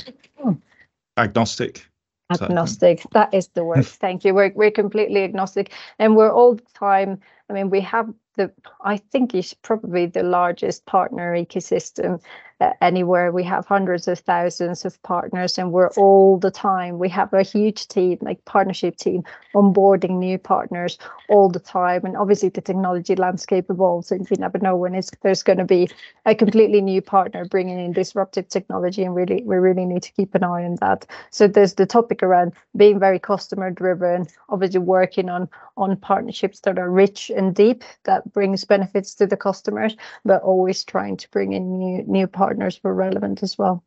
Agnostic. 1.18 1.88
Agnostic. 2.32 3.04
That 3.14 3.34
is 3.34 3.48
the 3.50 3.64
word. 3.64 3.86
Thank 3.86 4.26
you. 4.26 4.34
We're, 4.34 4.52
we're 4.54 4.72
completely 4.72 5.24
agnostic. 5.24 5.72
And 5.98 6.16
we're 6.16 6.32
all 6.32 6.56
the 6.56 6.66
time 6.74 7.20
i 7.50 7.54
mean 7.54 7.70
we 7.70 7.82
have 7.82 8.14
the 8.38 8.52
I 8.82 8.98
think 8.98 9.36
is 9.36 9.54
probably 9.54 10.06
the 10.06 10.24
largest 10.24 10.86
partner 10.86 11.34
ecosystem 11.34 12.22
uh, 12.60 12.72
anywhere. 12.82 13.32
We 13.32 13.44
have 13.44 13.66
hundreds 13.68 14.08
of 14.08 14.20
thousands 14.20 14.84
of 14.86 15.02
partners, 15.04 15.58
and 15.58 15.72
we're 15.72 15.92
all 15.92 16.40
the 16.40 16.50
time. 16.50 16.98
We 16.98 17.10
have 17.10 17.32
a 17.34 17.44
huge 17.44 17.88
team, 17.88 18.18
like 18.22 18.44
partnership 18.46 18.98
team, 18.98 19.24
onboarding 19.54 20.18
new 20.18 20.38
partners 20.40 20.98
all 21.30 21.50
the 21.50 21.60
time. 21.60 22.04
And 22.06 22.18
obviously, 22.18 22.50
the 22.50 22.62
technology 22.62 23.16
landscape 23.16 23.70
evolves, 23.70 24.12
and 24.12 24.30
you 24.30 24.38
never 24.38 24.58
know 24.60 24.76
when 24.76 24.96
it's 24.96 25.12
there's 25.22 25.44
going 25.44 25.60
to 25.60 25.66
be 25.66 25.88
a 26.26 26.34
completely 26.34 26.82
new 26.82 27.02
partner 27.02 27.46
bringing 27.46 27.80
in 27.80 27.94
disruptive 27.94 28.50
technology, 28.50 29.04
and 29.04 29.14
really 29.14 29.44
we 29.46 29.56
really 29.58 29.86
need 29.86 30.04
to 30.04 30.12
keep 30.14 30.34
an 30.34 30.44
eye 30.44 30.66
on 30.66 30.78
that. 30.82 31.06
So 31.30 31.48
there's 31.48 31.76
the 31.76 31.86
topic 31.86 32.24
around 32.24 32.54
being 32.76 33.00
very 33.00 33.20
customer 33.20 33.70
driven, 33.70 34.26
obviously 34.50 34.80
working 34.80 35.30
on 35.30 35.48
on 35.78 35.96
partnerships 35.98 36.62
that 36.62 36.80
are 36.80 36.90
rich 36.90 37.30
and 37.30 37.54
deep 37.54 37.84
that 38.06 38.34
brings 38.34 38.66
benefits 38.66 39.14
to 39.14 39.28
the 39.28 39.38
customers, 39.38 39.96
but 40.26 40.42
always 40.42 40.84
trying 40.84 41.18
to 41.18 41.30
bring 41.30 41.54
in 41.54 41.78
new 41.78 42.04
new 42.08 42.26
partners 42.26 42.47
who 42.56 42.70
were 42.84 42.94
relevant 42.94 43.44
as 43.44 43.58
well. 43.58 43.84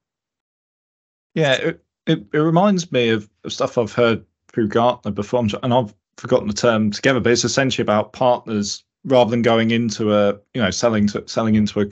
Yeah, 1.35 1.53
it, 1.55 1.85
it, 2.07 2.27
it 2.33 2.39
reminds 2.39 2.91
me 2.91 3.11
of 3.11 3.31
stuff 3.49 3.79
I've 3.79 3.93
heard 3.93 4.25
through 4.49 4.69
Gartner 4.69 5.13
before, 5.13 5.47
and 5.63 5.73
I've 5.73 5.95
forgotten 6.17 6.49
the 6.49 6.55
term 6.55 6.91
together, 6.91 7.21
but 7.21 7.33
it's 7.33 7.45
essentially 7.45 7.83
about 7.83 8.13
partners 8.13 8.85
rather 9.05 9.31
than 9.31 9.43
going 9.43 9.71
into 9.71 10.15
a 10.15 10.35
you 10.55 10.61
know 10.61 10.71
selling 10.71 11.07
to 11.09 11.27
selling 11.27 11.55
into 11.55 11.81
a, 11.81 11.87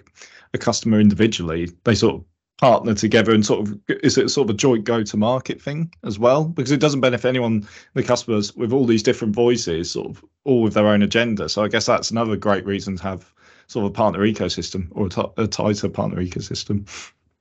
a 0.55 0.59
customer 0.59 1.01
individually. 1.01 1.71
They 1.85 1.95
sort 1.95 2.17
of 2.17 2.25
partner 2.59 2.93
together 2.93 3.33
and 3.33 3.47
sort 3.47 3.61
of 3.61 3.79
is 3.89 4.19
it 4.19 4.29
sort 4.29 4.51
of 4.51 4.55
a 4.55 4.59
joint 4.59 4.85
go 4.85 5.03
to 5.03 5.17
market 5.17 5.63
thing 5.63 5.93
as 6.05 6.19
well 6.19 6.45
because 6.45 6.73
it 6.73 6.81
doesn't 6.81 7.01
benefit 7.01 7.29
anyone 7.29 7.67
the 7.95 8.03
customers 8.03 8.55
with 8.57 8.73
all 8.73 8.85
these 8.85 9.03
different 9.03 9.33
voices 9.33 9.93
sort 9.93 10.09
of 10.09 10.25
all 10.45 10.63
with 10.63 10.75
their 10.75 10.89
own 10.89 11.01
agenda 11.01 11.49
so 11.49 11.63
i 11.63 11.69
guess 11.69 11.87
that's 11.87 12.11
another 12.11 12.35
great 12.37 12.67
reason 12.67 12.97
to 12.97 13.03
have 13.05 13.33
sort 13.69 13.85
of 13.85 13.91
a 13.91 13.95
partner 13.95 14.21
ecosystem 14.21 14.89
or 14.93 15.07
a, 15.07 15.11
t- 15.11 15.23
a 15.37 15.47
tighter 15.47 15.89
partner 15.89 16.23
ecosystem 16.23 16.89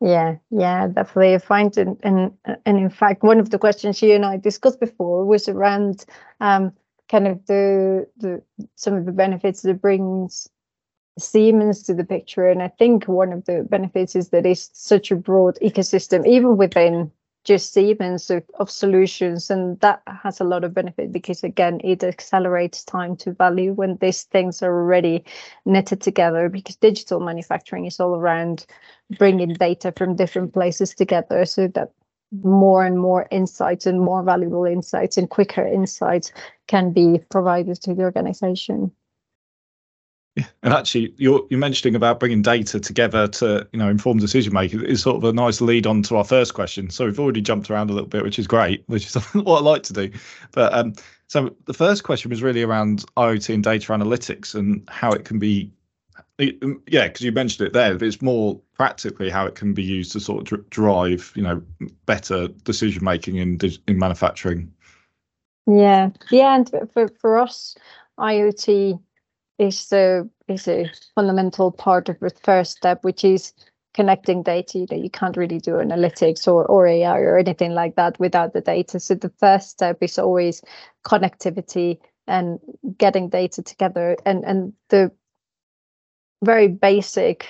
yeah 0.01 0.35
yeah 0.51 0.87
definitely 0.87 1.33
i 1.33 1.37
find 1.39 1.75
and, 1.77 1.97
and 2.03 2.31
and 2.65 2.77
in 2.77 2.89
fact 2.89 3.23
one 3.23 3.39
of 3.39 3.49
the 3.49 3.57
questions 3.57 4.01
you 4.01 4.13
and 4.13 4.25
i 4.25 4.37
discussed 4.37 4.79
before 4.79 5.25
was 5.25 5.47
around 5.47 6.05
um 6.39 6.71
kind 7.09 7.27
of 7.27 7.43
the 7.47 8.07
the 8.17 8.41
some 8.75 8.93
of 8.93 9.05
the 9.05 9.11
benefits 9.11 9.61
that 9.63 9.81
brings 9.81 10.47
Siemens 11.17 11.83
to 11.83 11.93
the 11.93 12.03
picture. 12.03 12.47
And 12.47 12.61
I 12.61 12.67
think 12.67 13.07
one 13.07 13.33
of 13.33 13.45
the 13.45 13.65
benefits 13.69 14.15
is 14.15 14.29
that 14.29 14.45
it's 14.45 14.69
such 14.73 15.11
a 15.11 15.15
broad 15.15 15.57
ecosystem, 15.61 16.25
even 16.27 16.57
within 16.57 17.11
just 17.47 17.71
Siemens 17.71 18.29
of, 18.29 18.43
of, 18.55 18.69
solutions. 18.69 19.49
And 19.49 19.79
that 19.79 20.01
has 20.21 20.41
a 20.41 20.43
lot 20.43 20.65
of 20.65 20.73
benefit 20.73 21.13
because, 21.13 21.43
again, 21.43 21.79
it 21.81 22.03
accelerates 22.03 22.83
time 22.83 23.15
to 23.17 23.31
value 23.31 23.71
when 23.71 23.95
these 24.01 24.23
things 24.23 24.61
are 24.61 24.75
already 24.81 25.23
knitted 25.65 26.01
together 26.01 26.49
because 26.49 26.75
digital 26.75 27.21
manufacturing 27.21 27.85
is 27.85 28.01
all 28.01 28.15
around 28.15 28.65
bringing 29.17 29.53
data 29.53 29.93
from 29.95 30.17
different 30.17 30.53
places 30.53 30.93
together 30.93 31.45
so 31.45 31.67
that 31.69 31.91
more 32.43 32.85
and 32.85 32.99
more 32.99 33.25
insights 33.31 33.85
and 33.85 34.01
more 34.01 34.21
valuable 34.21 34.65
insights 34.65 35.15
and 35.15 35.29
quicker 35.29 35.65
insights 35.65 36.33
can 36.67 36.91
be 36.91 37.19
provided 37.29 37.81
to 37.81 37.95
the 37.95 38.03
organization. 38.03 38.91
And 40.63 40.73
actually, 40.73 41.13
you're 41.17 41.45
you're 41.49 41.59
mentioning 41.59 41.95
about 41.95 42.19
bringing 42.19 42.41
data 42.41 42.79
together 42.79 43.27
to 43.27 43.67
you 43.71 43.79
know 43.79 43.89
inform 43.89 44.17
decision 44.17 44.53
making 44.53 44.83
is 44.83 45.01
sort 45.01 45.17
of 45.17 45.23
a 45.23 45.33
nice 45.33 45.61
lead 45.61 45.87
on 45.87 46.03
to 46.03 46.17
our 46.17 46.23
first 46.23 46.53
question. 46.53 46.89
So 46.89 47.05
we've 47.05 47.19
already 47.19 47.41
jumped 47.41 47.69
around 47.69 47.89
a 47.89 47.93
little 47.93 48.09
bit, 48.09 48.23
which 48.23 48.37
is 48.37 48.47
great, 48.47 48.83
which 48.87 49.05
is 49.05 49.15
what 49.33 49.59
I 49.59 49.61
like 49.61 49.83
to 49.83 49.93
do. 49.93 50.11
But 50.51 50.73
um, 50.73 50.93
so 51.27 51.55
the 51.65 51.73
first 51.73 52.03
question 52.03 52.29
was 52.29 52.43
really 52.43 52.63
around 52.63 53.05
IoT 53.15 53.53
and 53.53 53.63
data 53.63 53.91
analytics 53.93 54.55
and 54.55 54.83
how 54.89 55.11
it 55.11 55.25
can 55.25 55.39
be. 55.39 55.71
Um, 56.39 56.81
yeah, 56.87 57.07
because 57.07 57.21
you 57.21 57.31
mentioned 57.31 57.67
it 57.67 57.73
there. 57.73 57.93
But 57.93 58.03
it's 58.03 58.21
more 58.21 58.59
practically 58.73 59.29
how 59.29 59.45
it 59.45 59.55
can 59.55 59.73
be 59.73 59.83
used 59.83 60.11
to 60.11 60.19
sort 60.19 60.51
of 60.51 60.69
drive, 60.69 61.31
you 61.35 61.43
know, 61.43 61.61
better 62.05 62.47
decision 62.47 63.03
making 63.03 63.37
in 63.37 63.59
in 63.87 63.97
manufacturing. 63.97 64.71
Yeah, 65.65 66.09
yeah, 66.29 66.55
and 66.55 66.69
for 66.93 67.07
for 67.19 67.37
us, 67.37 67.75
IoT 68.19 68.99
is 69.59 69.91
a 69.91 70.23
is 70.47 70.67
a 70.67 70.89
fundamental 71.15 71.71
part 71.71 72.09
of 72.09 72.19
the 72.19 72.29
first 72.43 72.77
step, 72.77 73.03
which 73.03 73.23
is 73.23 73.53
connecting 73.93 74.43
data. 74.43 74.79
You 74.79 74.87
know, 74.91 74.97
you 74.97 75.09
can't 75.09 75.37
really 75.37 75.59
do 75.59 75.71
analytics 75.73 76.47
or 76.47 76.65
or 76.65 76.87
AI 76.87 77.19
or 77.19 77.37
anything 77.37 77.73
like 77.73 77.95
that 77.95 78.19
without 78.19 78.53
the 78.53 78.61
data. 78.61 78.99
So 78.99 79.15
the 79.15 79.31
first 79.39 79.69
step 79.69 79.97
is 80.01 80.19
always 80.19 80.61
connectivity 81.05 81.99
and 82.27 82.59
getting 82.97 83.29
data 83.29 83.61
together. 83.63 84.17
And 84.25 84.43
and 84.45 84.73
the 84.89 85.11
very 86.43 86.67
basic 86.67 87.47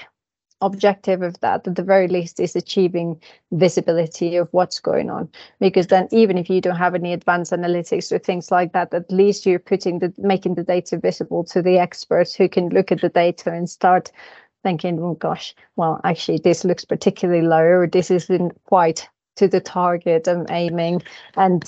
objective 0.61 1.21
of 1.21 1.39
that 1.41 1.67
at 1.67 1.75
the 1.75 1.83
very 1.83 2.07
least 2.07 2.39
is 2.39 2.55
achieving 2.55 3.21
visibility 3.51 4.35
of 4.35 4.47
what's 4.51 4.79
going 4.79 5.09
on. 5.09 5.29
Because 5.59 5.87
then 5.87 6.07
even 6.11 6.37
if 6.37 6.49
you 6.49 6.61
don't 6.61 6.75
have 6.75 6.95
any 6.95 7.13
advanced 7.13 7.51
analytics 7.51 8.11
or 8.11 8.17
things 8.17 8.49
like 8.51 8.73
that 8.73 8.93
at 8.93 9.11
least 9.11 9.45
you're 9.45 9.59
putting 9.59 9.99
the 9.99 10.13
making 10.17 10.55
the 10.55 10.63
data 10.63 10.97
visible 10.97 11.43
to 11.45 11.61
the 11.61 11.77
experts 11.77 12.33
who 12.33 12.49
can 12.49 12.69
look 12.69 12.91
at 12.91 13.01
the 13.01 13.09
data 13.09 13.51
and 13.51 13.69
start 13.69 14.11
thinking 14.63 14.99
oh 14.99 15.13
gosh 15.13 15.53
well 15.75 16.01
actually 16.03 16.39
this 16.39 16.65
looks 16.65 16.83
particularly 16.83 17.45
low 17.45 17.61
or 17.61 17.87
this 17.87 18.09
isn't 18.09 18.51
quite 18.65 19.07
to 19.35 19.47
the 19.47 19.61
target 19.61 20.27
i'm 20.27 20.45
aiming. 20.49 21.03
And 21.35 21.63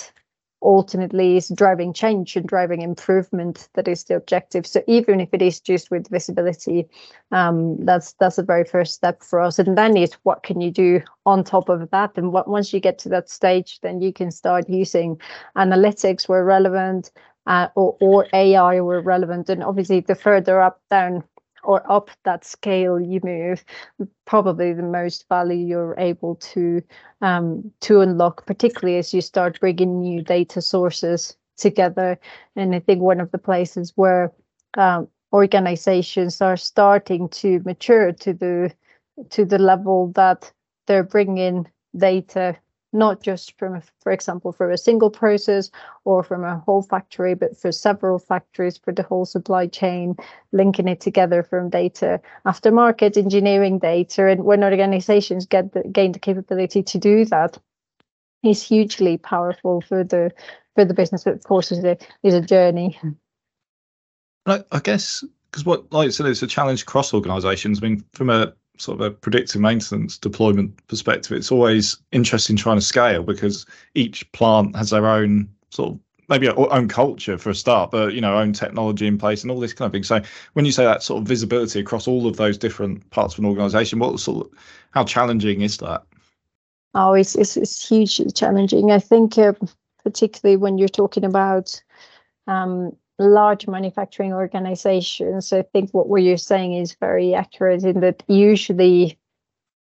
ultimately 0.61 1.37
is 1.37 1.49
driving 1.49 1.93
change 1.93 2.35
and 2.35 2.45
driving 2.47 2.81
improvement 2.81 3.69
that 3.75 3.87
is 3.87 4.03
the 4.03 4.15
objective. 4.15 4.67
So 4.67 4.81
even 4.87 5.19
if 5.19 5.29
it 5.33 5.41
is 5.41 5.59
just 5.59 5.89
with 5.89 6.09
visibility 6.09 6.87
um, 7.31 7.83
that's 7.85 8.13
that's 8.13 8.35
the 8.35 8.43
very 8.43 8.65
first 8.65 8.93
step 8.93 9.23
for 9.23 9.39
us. 9.39 9.59
And 9.59 9.77
then 9.77 9.95
is 9.95 10.13
what 10.23 10.43
can 10.43 10.59
you 10.61 10.71
do 10.71 11.01
on 11.25 11.43
top 11.43 11.69
of 11.69 11.89
that? 11.91 12.17
And 12.17 12.33
what 12.33 12.47
once 12.47 12.73
you 12.73 12.79
get 12.79 12.99
to 12.99 13.09
that 13.09 13.29
stage 13.29 13.79
then 13.81 14.01
you 14.01 14.11
can 14.11 14.31
start 14.31 14.69
using 14.69 15.19
analytics 15.55 16.27
where 16.27 16.43
relevant 16.43 17.11
uh, 17.47 17.67
or, 17.75 17.95
or 18.01 18.27
ai 18.33 18.79
where 18.81 19.01
relevant. 19.01 19.49
And 19.49 19.63
obviously 19.63 20.01
the 20.01 20.15
further 20.15 20.61
up 20.61 20.81
down 20.89 21.23
or 21.63 21.89
up 21.91 22.09
that 22.23 22.45
scale 22.45 22.99
you 22.99 23.19
move, 23.23 23.63
probably 24.25 24.73
the 24.73 24.83
most 24.83 25.27
value 25.29 25.65
you're 25.65 25.95
able 25.97 26.35
to 26.35 26.81
um, 27.21 27.71
to 27.81 28.01
unlock, 28.01 28.45
particularly 28.45 28.97
as 28.97 29.13
you 29.13 29.21
start 29.21 29.59
bringing 29.59 29.99
new 29.99 30.21
data 30.21 30.61
sources 30.61 31.35
together. 31.57 32.17
And 32.55 32.73
I 32.75 32.79
think 32.79 33.01
one 33.01 33.19
of 33.19 33.31
the 33.31 33.37
places 33.37 33.93
where 33.95 34.31
um, 34.77 35.07
organizations 35.33 36.41
are 36.41 36.57
starting 36.57 37.29
to 37.29 37.61
mature 37.65 38.11
to 38.11 38.33
the 38.33 38.73
to 39.29 39.45
the 39.45 39.59
level 39.59 40.11
that 40.15 40.51
they're 40.87 41.03
bringing 41.03 41.67
data 41.97 42.57
not 42.91 43.21
just 43.21 43.57
from, 43.57 43.81
for 43.99 44.11
example, 44.11 44.51
from 44.51 44.71
a 44.71 44.77
single 44.77 45.09
process 45.09 45.69
or 46.05 46.23
from 46.23 46.43
a 46.43 46.59
whole 46.59 46.81
factory, 46.81 47.35
but 47.35 47.55
for 47.57 47.71
several 47.71 48.19
factories 48.19 48.77
for 48.77 48.91
the 48.91 49.03
whole 49.03 49.25
supply 49.25 49.67
chain, 49.67 50.15
linking 50.51 50.87
it 50.87 50.99
together 50.99 51.43
from 51.43 51.69
data, 51.69 52.19
aftermarket 52.45 53.17
engineering 53.17 53.79
data. 53.79 54.27
And 54.27 54.43
when 54.43 54.63
organizations 54.63 55.45
get 55.45 55.73
the, 55.73 55.83
gain 55.83 56.13
the 56.13 56.19
capability 56.19 56.83
to 56.83 56.97
do 56.97 57.25
that, 57.25 57.57
is 58.43 58.63
hugely 58.63 59.17
powerful 59.17 59.81
for 59.81 60.03
the 60.03 60.31
for 60.75 60.85
the 60.85 60.93
business. 60.93 61.23
But 61.25 61.33
of 61.33 61.43
course, 61.43 61.71
is 61.71 61.83
a 61.83 61.97
is 62.23 62.33
a 62.33 62.41
journey. 62.41 62.99
I, 64.45 64.63
I 64.71 64.79
guess 64.79 65.23
because 65.51 65.65
what, 65.65 65.91
like 65.91 66.11
said, 66.11 66.25
it's 66.25 66.41
a 66.41 66.47
challenge 66.47 66.83
across 66.83 67.13
organisations. 67.13 67.79
I 67.79 67.87
mean, 67.87 68.05
from 68.13 68.29
a 68.29 68.53
sort 68.79 68.99
of 68.99 69.05
a 69.05 69.11
predictive 69.11 69.61
maintenance 69.61 70.17
deployment 70.17 70.87
perspective, 70.87 71.37
it's 71.37 71.51
always 71.51 71.97
interesting 72.11 72.55
trying 72.55 72.77
to 72.77 72.81
scale 72.81 73.23
because 73.23 73.65
each 73.95 74.29
plant 74.31 74.75
has 74.75 74.89
their 74.89 75.07
own 75.07 75.49
sort 75.69 75.91
of 75.91 75.99
maybe 76.29 76.47
own 76.47 76.87
culture 76.87 77.37
for 77.37 77.49
a 77.49 77.55
start, 77.55 77.91
but 77.91 78.13
you 78.13 78.21
know, 78.21 78.37
own 78.37 78.53
technology 78.53 79.07
in 79.07 79.17
place 79.17 79.41
and 79.41 79.51
all 79.51 79.59
this 79.59 79.73
kind 79.73 79.87
of 79.87 79.91
thing. 79.91 80.03
So 80.03 80.21
when 80.53 80.65
you 80.65 80.71
say 80.71 80.85
that 80.85 81.03
sort 81.03 81.21
of 81.21 81.27
visibility 81.27 81.79
across 81.79 82.07
all 82.07 82.27
of 82.27 82.37
those 82.37 82.57
different 82.57 83.09
parts 83.09 83.33
of 83.33 83.39
an 83.39 83.45
organization, 83.45 83.99
what 83.99 84.19
sort 84.19 84.45
of 84.45 84.53
how 84.91 85.03
challenging 85.03 85.61
is 85.61 85.77
that? 85.77 86.03
Oh, 86.93 87.13
it's 87.13 87.35
it's, 87.35 87.57
it's 87.57 87.87
hugely 87.87 88.31
challenging. 88.31 88.91
I 88.91 88.99
think 88.99 89.37
uh, 89.37 89.53
particularly 90.03 90.57
when 90.57 90.77
you're 90.77 90.87
talking 90.87 91.25
about 91.25 91.81
um, 92.47 92.95
large 93.19 93.67
manufacturing 93.67 94.33
organizations, 94.33 95.53
I 95.53 95.61
think 95.61 95.91
what 95.91 96.21
you're 96.21 96.37
saying 96.37 96.73
is 96.73 96.95
very 96.95 97.35
accurate 97.35 97.83
in 97.83 97.99
that 97.99 98.23
usually 98.27 99.19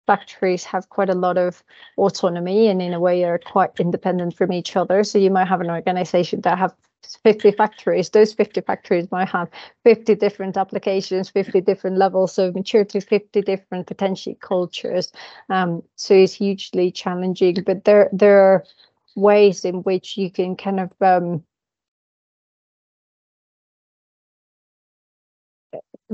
factories 0.06 0.64
have 0.64 0.88
quite 0.90 1.10
a 1.10 1.14
lot 1.14 1.38
of 1.38 1.62
autonomy 1.96 2.68
and 2.68 2.80
in 2.80 2.92
a 2.92 3.00
way 3.00 3.24
are 3.24 3.38
quite 3.38 3.70
independent 3.80 4.36
from 4.36 4.52
each 4.52 4.76
other. 4.76 5.02
So 5.02 5.18
you 5.18 5.30
might 5.30 5.48
have 5.48 5.60
an 5.60 5.70
organization 5.70 6.42
that 6.42 6.58
have 6.58 6.74
50 7.22 7.52
factories. 7.52 8.10
Those 8.10 8.32
50 8.32 8.60
factories 8.62 9.10
might 9.10 9.28
have 9.28 9.48
50 9.84 10.14
different 10.14 10.56
applications, 10.56 11.30
50 11.30 11.60
different 11.60 11.96
levels 11.96 12.38
of 12.38 12.54
maturity, 12.54 13.00
50 13.00 13.42
different 13.42 13.86
potential 13.86 14.34
cultures. 14.40 15.10
Um, 15.48 15.82
so 15.96 16.14
it's 16.14 16.34
hugely 16.34 16.90
challenging, 16.90 17.56
but 17.66 17.84
there 17.84 18.08
there 18.12 18.40
are 18.40 18.64
ways 19.16 19.64
in 19.64 19.82
which 19.82 20.16
you 20.16 20.30
can 20.30 20.56
kind 20.56 20.80
of 20.80 20.90
um, 21.00 21.44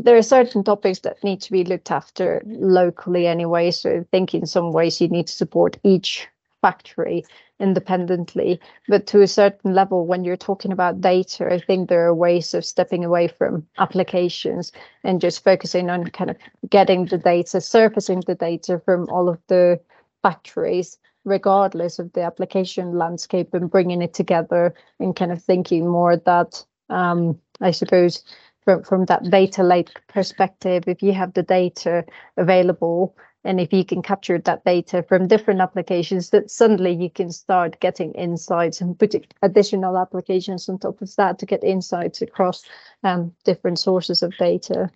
there 0.04 0.16
are 0.16 0.22
certain 0.22 0.64
topics 0.64 1.00
that 1.00 1.22
need 1.22 1.40
to 1.42 1.52
be 1.52 1.64
looked 1.64 1.90
after 1.90 2.42
locally 2.46 3.26
anyway. 3.26 3.70
So 3.70 4.00
I 4.00 4.04
think 4.10 4.34
in 4.34 4.46
some 4.46 4.72
ways 4.72 5.00
you 5.00 5.08
need 5.08 5.26
to 5.26 5.32
support 5.32 5.78
each 5.84 6.28
factory 6.62 7.24
independently. 7.58 8.60
But 8.88 9.06
to 9.08 9.22
a 9.22 9.26
certain 9.26 9.74
level, 9.74 10.06
when 10.06 10.24
you're 10.24 10.36
talking 10.36 10.72
about 10.72 11.00
data, 11.00 11.52
I 11.52 11.58
think 11.58 11.88
there 11.88 12.06
are 12.06 12.14
ways 12.14 12.54
of 12.54 12.64
stepping 12.64 13.04
away 13.04 13.28
from 13.28 13.66
applications 13.78 14.72
and 15.04 15.20
just 15.20 15.44
focusing 15.44 15.90
on 15.90 16.04
kind 16.06 16.30
of 16.30 16.36
getting 16.68 17.06
the 17.06 17.18
data, 17.18 17.60
surfacing 17.60 18.22
the 18.26 18.34
data 18.34 18.80
from 18.84 19.08
all 19.10 19.28
of 19.28 19.38
the 19.48 19.80
factories 20.22 20.98
regardless 21.24 21.98
of 21.98 22.12
the 22.14 22.22
application 22.22 22.96
landscape 22.96 23.52
and 23.52 23.70
bringing 23.70 24.02
it 24.02 24.14
together 24.14 24.74
and 24.98 25.16
kind 25.16 25.32
of 25.32 25.42
thinking 25.42 25.86
more 25.86 26.16
that 26.16 26.64
um, 26.88 27.38
I 27.60 27.70
suppose 27.70 28.24
from, 28.64 28.82
from 28.82 29.04
that 29.06 29.30
data 29.30 29.62
lake 29.62 29.90
perspective, 30.08 30.84
if 30.86 31.02
you 31.02 31.12
have 31.12 31.32
the 31.34 31.42
data 31.42 32.04
available 32.36 33.16
and 33.44 33.58
if 33.58 33.72
you 33.72 33.84
can 33.84 34.02
capture 34.02 34.38
that 34.38 34.64
data 34.64 35.02
from 35.02 35.26
different 35.26 35.60
applications, 35.60 36.30
that 36.30 36.50
suddenly 36.50 36.92
you 36.92 37.08
can 37.08 37.32
start 37.32 37.80
getting 37.80 38.12
insights 38.12 38.80
and 38.80 38.98
put 38.98 39.14
additional 39.40 39.96
applications 39.96 40.68
on 40.68 40.78
top 40.78 41.00
of 41.00 41.14
that 41.16 41.38
to 41.38 41.46
get 41.46 41.64
insights 41.64 42.20
across 42.20 42.64
um, 43.02 43.32
different 43.44 43.78
sources 43.78 44.22
of 44.22 44.36
data. 44.36 44.90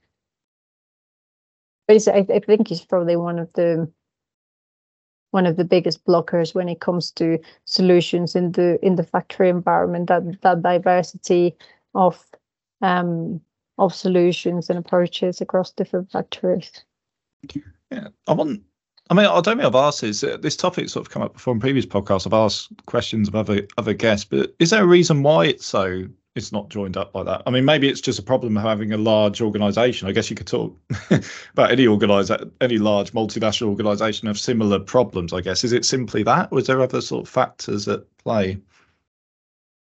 But 1.89 2.07
I, 2.09 2.27
I 2.29 2.41
think 2.41 2.71
it's 2.71 2.85
probably 2.85 3.17
one 3.17 3.39
of 3.39 3.53
the 3.55 3.91
one 5.31 5.47
of 5.47 5.57
the 5.57 5.65
biggest 5.65 6.05
blockers 6.05 6.55
when 6.55 6.69
it 6.69 6.81
comes 6.81 7.11
to 7.11 7.39
solutions 7.65 8.37
in 8.37 8.53
the 8.53 8.79
in 8.85 8.95
the 8.95 9.03
factory 9.03 9.49
environment 9.49 10.09
that 10.09 10.41
that 10.43 10.63
diversity 10.63 11.57
of 11.95 12.25
um, 12.83 13.41
of 13.79 13.95
solutions 13.95 14.71
and 14.71 14.79
approaches 14.79 15.41
across 15.41 15.73
different 15.73 16.11
factories. 16.11 16.85
Yeah, 17.91 18.09
I 18.27 18.33
want. 18.33 18.63
I 19.11 19.15
mean, 19.15 19.27
I 19.27 19.41
don't 19.41 19.59
think 19.59 19.67
I've 19.67 19.75
asked 19.75 20.01
this. 20.01 20.25
Uh, 20.25 20.39
this 20.39 20.57
topic 20.57 20.89
sort 20.89 21.07
of 21.07 21.13
come 21.13 21.23
up 21.23 21.35
before 21.35 21.55
in 21.55 21.61
previous 21.61 21.87
podcasts. 21.87 22.27
I've 22.27 22.33
asked 22.33 22.73
questions 22.87 23.29
of 23.29 23.35
other 23.35 23.67
other 23.77 23.95
guests, 23.95 24.25
but 24.25 24.55
is 24.59 24.71
there 24.71 24.83
a 24.83 24.87
reason 24.87 25.23
why 25.23 25.47
it's 25.47 25.67
so 25.67 26.07
it's 26.35 26.51
not 26.51 26.69
joined 26.69 26.97
up 26.97 27.13
by 27.13 27.23
that. 27.23 27.43
I 27.47 27.51
mean, 27.51 27.65
maybe 27.65 27.89
it's 27.89 28.01
just 28.01 28.19
a 28.19 28.23
problem 28.23 28.57
of 28.57 28.65
having 28.65 28.93
a 28.93 28.97
large 28.97 29.41
organisation. 29.41 30.09
I 30.09 30.13
guess 30.13 30.31
you 30.31 30.37
could 30.37 30.49
talk 30.49 30.77
about 31.53 31.71
any 31.71 31.87
organise 31.87 32.31
any 32.61 32.79
large 32.79 33.13
multinational 33.13 33.69
organisation 33.69 34.27
have 34.27 34.39
similar 34.39 34.81
problems. 34.81 35.33
I 35.33 35.41
guess 35.41 35.63
is 35.63 35.73
it 35.73 35.85
simply 35.85 36.23
that, 36.25 36.49
or 36.51 36.59
is 36.59 36.67
there 36.67 36.81
other 36.81 37.01
sort 37.01 37.27
of 37.27 37.33
factors 37.33 37.87
at 37.89 38.05
play? 38.19 38.59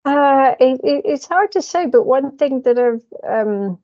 Uh, 0.07 0.55
it, 0.61 0.79
it, 0.85 1.01
it's 1.03 1.27
hard 1.27 1.51
to 1.51 1.61
say, 1.61 1.85
but 1.85 2.03
one 2.03 2.37
thing 2.37 2.61
that 2.61 2.79
I've 2.79 3.03
um, 3.29 3.77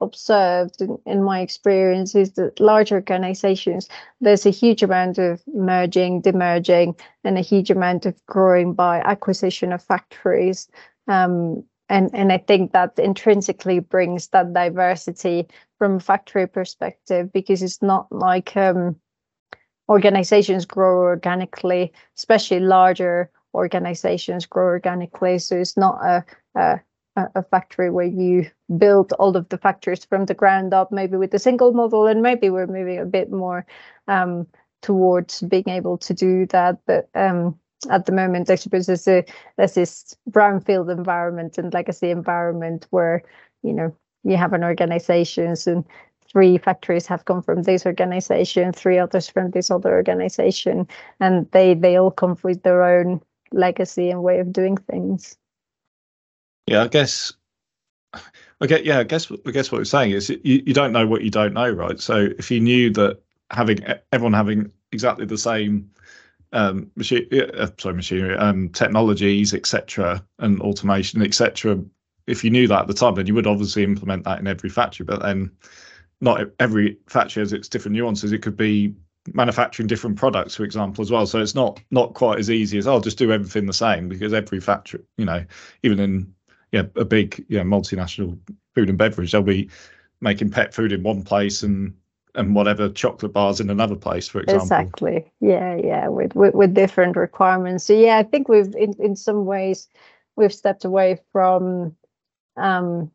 observed 0.00 0.80
in, 0.80 0.98
in, 1.04 1.22
my 1.22 1.40
experience 1.40 2.14
is 2.14 2.32
that 2.32 2.58
large 2.58 2.90
organizations, 2.90 3.86
there's 4.22 4.46
a 4.46 4.50
huge 4.50 4.82
amount 4.82 5.18
of 5.18 5.42
merging, 5.46 6.22
demerging, 6.22 6.98
and 7.22 7.36
a 7.36 7.42
huge 7.42 7.70
amount 7.70 8.06
of 8.06 8.14
growing 8.24 8.72
by 8.72 9.00
acquisition 9.00 9.74
of 9.74 9.82
factories. 9.82 10.70
Um, 11.06 11.62
and 11.90 12.08
and 12.14 12.32
I 12.32 12.38
think 12.38 12.72
that 12.72 12.98
intrinsically 12.98 13.80
brings 13.80 14.28
that 14.28 14.54
diversity 14.54 15.48
from 15.76 15.96
a 15.96 16.00
factory 16.00 16.46
perspective 16.46 17.30
because 17.30 17.62
it's 17.62 17.82
not 17.82 18.10
like 18.10 18.56
um, 18.56 18.96
organizations 19.90 20.64
grow 20.64 21.02
organically, 21.02 21.92
especially 22.16 22.60
larger 22.60 23.30
organizations 23.54 24.46
grow 24.46 24.66
organically. 24.66 25.38
So 25.38 25.56
it's 25.56 25.76
not 25.76 25.98
a, 26.04 26.24
a 26.54 26.80
a 27.34 27.42
factory 27.42 27.90
where 27.90 28.06
you 28.06 28.48
build 28.76 29.12
all 29.14 29.36
of 29.36 29.48
the 29.48 29.58
factories 29.58 30.04
from 30.04 30.26
the 30.26 30.34
ground 30.34 30.72
up, 30.74 30.92
maybe 30.92 31.16
with 31.16 31.34
a 31.34 31.38
single 31.38 31.72
model, 31.72 32.06
and 32.06 32.22
maybe 32.22 32.50
we're 32.50 32.66
moving 32.66 32.98
a 32.98 33.04
bit 33.04 33.30
more 33.30 33.66
um, 34.06 34.46
towards 34.82 35.40
being 35.42 35.68
able 35.68 35.98
to 35.98 36.14
do 36.14 36.46
that. 36.46 36.78
But 36.86 37.08
um, 37.14 37.58
at 37.90 38.06
the 38.06 38.12
moment, 38.12 38.50
I 38.50 38.56
suppose 38.56 38.86
there's 38.86 39.08
a 39.08 39.24
there's 39.56 39.74
this 39.74 40.16
brownfield 40.30 40.90
environment 40.90 41.58
and 41.58 41.72
legacy 41.72 42.10
environment 42.10 42.86
where 42.90 43.22
you 43.62 43.72
know 43.72 43.94
you 44.24 44.36
have 44.36 44.52
an 44.52 44.64
organizations 44.64 45.66
and 45.66 45.84
three 46.30 46.58
factories 46.58 47.06
have 47.06 47.24
come 47.24 47.42
from 47.42 47.62
this 47.62 47.86
organization, 47.86 48.72
three 48.72 48.98
others 48.98 49.28
from 49.28 49.50
this 49.50 49.70
other 49.70 49.94
organization, 49.94 50.86
and 51.20 51.50
they 51.52 51.74
they 51.74 51.96
all 51.96 52.10
come 52.10 52.36
with 52.42 52.62
their 52.62 52.82
own 52.82 53.20
legacy 53.52 54.10
and 54.10 54.22
way 54.22 54.40
of 54.40 54.52
doing 54.52 54.76
things. 54.76 55.36
Yeah, 56.66 56.82
I 56.82 56.88
guess. 56.88 57.32
Get 58.66 58.84
yeah. 58.84 58.98
I 58.98 59.04
guess 59.04 59.30
I 59.46 59.50
guess 59.52 59.70
what 59.70 59.78
we're 59.78 59.84
saying 59.84 60.10
is 60.10 60.30
you, 60.30 60.38
you 60.42 60.74
don't 60.74 60.92
know 60.92 61.06
what 61.06 61.22
you 61.22 61.30
don't 61.30 61.54
know, 61.54 61.70
right? 61.70 62.00
So 62.00 62.28
if 62.38 62.50
you 62.50 62.60
knew 62.60 62.90
that 62.94 63.20
having 63.50 63.78
everyone 64.12 64.32
having 64.32 64.72
exactly 64.92 65.26
the 65.26 65.38
same 65.38 65.90
um, 66.52 66.90
machine, 66.96 67.26
uh, 67.32 67.68
sorry, 67.78 67.94
machinery, 67.94 68.36
um, 68.36 68.70
technologies, 68.70 69.54
etc., 69.54 70.24
and 70.38 70.60
automation, 70.60 71.22
etc. 71.22 71.78
If 72.26 72.42
you 72.42 72.50
knew 72.50 72.66
that 72.68 72.82
at 72.82 72.86
the 72.88 72.94
time, 72.94 73.14
then 73.14 73.26
you 73.26 73.34
would 73.34 73.46
obviously 73.46 73.84
implement 73.84 74.24
that 74.24 74.38
in 74.38 74.46
every 74.46 74.70
factory. 74.70 75.04
But 75.04 75.22
then, 75.22 75.50
not 76.20 76.40
every 76.58 76.98
factory 77.06 77.42
has 77.42 77.52
its 77.52 77.68
different 77.68 77.96
nuances. 77.96 78.32
It 78.32 78.42
could 78.42 78.56
be 78.56 78.94
manufacturing 79.34 79.86
different 79.86 80.16
products, 80.16 80.54
for 80.54 80.64
example, 80.64 81.02
as 81.02 81.10
well. 81.10 81.26
So 81.26 81.40
it's 81.40 81.54
not 81.54 81.80
not 81.90 82.14
quite 82.14 82.38
as 82.38 82.50
easy 82.50 82.78
as 82.78 82.86
I'll 82.86 82.96
oh, 82.96 83.00
just 83.00 83.18
do 83.18 83.32
everything 83.32 83.66
the 83.66 83.72
same 83.72 84.08
because 84.08 84.32
every 84.32 84.60
factory, 84.60 85.02
you 85.16 85.24
know, 85.24 85.44
even 85.82 86.00
in 86.00 86.34
yeah 86.72 86.84
a 86.96 87.04
big 87.04 87.44
yeah 87.48 87.62
multinational 87.62 88.38
food 88.74 88.88
and 88.88 88.98
beverage, 88.98 89.32
they'll 89.32 89.42
be 89.42 89.70
making 90.20 90.50
pet 90.50 90.74
food 90.74 90.92
in 90.92 91.02
one 91.02 91.22
place 91.22 91.62
and 91.62 91.94
and 92.34 92.54
whatever 92.54 92.88
chocolate 92.88 93.32
bars 93.32 93.60
in 93.60 93.70
another 93.70 93.96
place, 93.96 94.28
for 94.28 94.40
example. 94.40 94.66
Exactly. 94.66 95.32
Yeah, 95.40 95.76
yeah, 95.76 96.08
with, 96.08 96.34
with 96.34 96.54
with 96.54 96.74
different 96.74 97.16
requirements. 97.16 97.84
So 97.84 97.94
yeah, 97.94 98.18
I 98.18 98.22
think 98.22 98.48
we've 98.48 98.74
in 98.74 98.94
in 98.98 99.16
some 99.16 99.44
ways 99.44 99.88
we've 100.36 100.54
stepped 100.54 100.84
away 100.84 101.18
from 101.32 101.96
um 102.56 103.10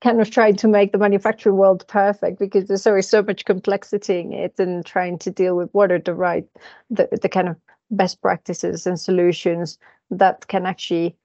kind 0.00 0.20
of 0.20 0.30
trying 0.30 0.56
to 0.56 0.68
make 0.68 0.92
the 0.92 0.98
manufacturing 0.98 1.56
world 1.56 1.84
perfect 1.88 2.38
because 2.38 2.66
there's 2.66 2.86
always 2.86 3.08
so 3.08 3.22
much 3.22 3.44
complexity 3.44 4.20
in 4.20 4.32
it 4.32 4.54
and 4.58 4.86
trying 4.86 5.18
to 5.18 5.30
deal 5.30 5.56
with 5.56 5.68
what 5.72 5.90
are 5.90 5.98
the 5.98 6.14
right 6.14 6.46
the, 6.90 7.08
the 7.20 7.28
kind 7.28 7.48
of 7.48 7.56
best 7.90 8.20
practices 8.22 8.86
and 8.86 9.00
solutions 9.00 9.78
that 10.10 10.46
can 10.48 10.66
actually 10.66 11.16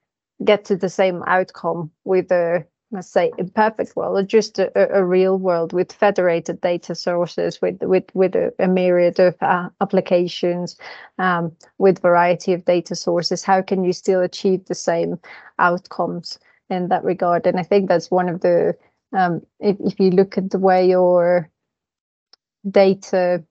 get 0.44 0.66
to 0.66 0.76
the 0.76 0.90
same 0.90 1.24
outcome 1.28 1.92
with 2.04 2.32
a 2.32 2.66
let's 2.92 3.10
say 3.10 3.32
imperfect 3.38 3.96
world 3.96 4.18
or 4.18 4.24
just 4.24 4.60
a, 4.60 4.96
a, 4.96 5.04
real 5.04 5.38
world 5.38 5.74
with 5.74 5.92
federated 5.92 6.62
data 6.62 6.94
sources 6.94 7.60
with 7.62 7.82
with 7.82 8.06
with 8.14 8.36
a, 8.36 8.54
a 8.60 8.68
myriad 8.68 9.20
of 9.20 9.36
uh, 9.42 9.68
applications 9.82 10.78
um, 11.18 11.52
with 11.80 12.02
variety 12.02 12.54
of 12.54 12.64
data 12.66 12.96
sources. 12.96 13.44
How 13.44 13.62
can 13.62 13.84
you 13.84 13.94
still 13.94 14.22
achieve 14.22 14.66
the 14.66 14.76
same 14.76 15.20
outcomes 15.58 16.38
in 16.74 16.90
that 16.90 17.04
regard 17.04 17.46
and 17.48 17.60
i 17.60 17.64
think 17.64 17.88
that's 17.88 18.12
one 18.12 18.30
of 18.30 18.42
the 18.42 18.76
um, 19.16 19.42
if, 19.60 19.78
if 19.80 20.00
you 20.00 20.10
look 20.10 20.38
at 20.38 20.50
the 20.50 20.60
way 20.60 20.90
your 20.90 21.50
data 22.70 23.44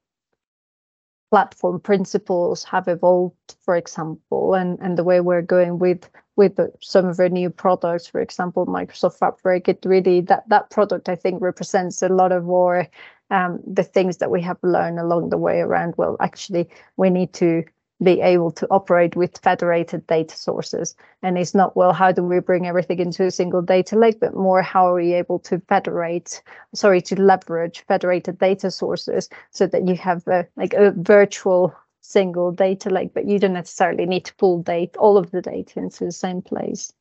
platform 1.30 1.80
principles 1.80 2.64
have 2.64 2.88
evolved 2.88 3.56
for 3.64 3.76
example 3.76 4.54
and 4.54 4.78
and 4.80 4.98
the 4.98 5.04
way 5.04 5.20
we're 5.20 5.42
going 5.42 5.78
with 5.78 6.10
with 6.36 6.58
some 6.80 7.06
of 7.06 7.20
our 7.20 7.28
new 7.28 7.50
products, 7.50 8.06
for 8.06 8.20
example, 8.20 8.66
Microsoft 8.66 9.18
Fabric, 9.18 9.68
it 9.68 9.84
really 9.84 10.20
that 10.22 10.48
that 10.48 10.70
product 10.70 11.08
I 11.08 11.16
think 11.16 11.42
represents 11.42 12.02
a 12.02 12.08
lot 12.08 12.32
of 12.32 12.44
more 12.44 12.88
um, 13.30 13.60
the 13.66 13.84
things 13.84 14.18
that 14.18 14.30
we 14.30 14.40
have 14.42 14.58
learned 14.62 14.98
along 14.98 15.30
the 15.30 15.38
way 15.38 15.60
around. 15.60 15.94
Well, 15.96 16.16
actually, 16.20 16.68
we 16.96 17.10
need 17.10 17.32
to 17.34 17.64
be 18.02 18.20
able 18.20 18.50
to 18.50 18.66
operate 18.70 19.16
with 19.16 19.38
federated 19.38 20.06
data 20.06 20.36
sources. 20.36 20.94
And 21.22 21.38
it's 21.38 21.54
not, 21.54 21.76
well, 21.76 21.92
how 21.92 22.12
do 22.12 22.22
we 22.22 22.40
bring 22.40 22.66
everything 22.66 22.98
into 22.98 23.24
a 23.24 23.30
single 23.30 23.62
data 23.62 23.96
lake, 23.96 24.20
but 24.20 24.34
more 24.34 24.62
how 24.62 24.88
are 24.88 24.94
we 24.94 25.14
able 25.14 25.38
to 25.40 25.60
federate, 25.68 26.42
sorry, 26.74 27.00
to 27.02 27.20
leverage 27.20 27.84
federated 27.86 28.38
data 28.38 28.70
sources 28.70 29.28
so 29.50 29.66
that 29.66 29.86
you 29.86 29.94
have 29.96 30.26
a, 30.28 30.46
like 30.56 30.74
a 30.74 30.92
virtual 30.92 31.74
single 32.00 32.50
data 32.52 32.90
lake, 32.90 33.14
but 33.14 33.26
you 33.26 33.38
don't 33.38 33.52
necessarily 33.52 34.06
need 34.06 34.24
to 34.24 34.34
pull 34.34 34.62
data, 34.62 34.98
all 34.98 35.16
of 35.16 35.30
the 35.30 35.40
data 35.40 35.78
into 35.78 36.04
the 36.04 36.12
same 36.12 36.42
place. 36.42 36.92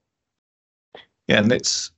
Yeah, 1.28 1.40
and 1.40 1.52
it's 1.52 1.92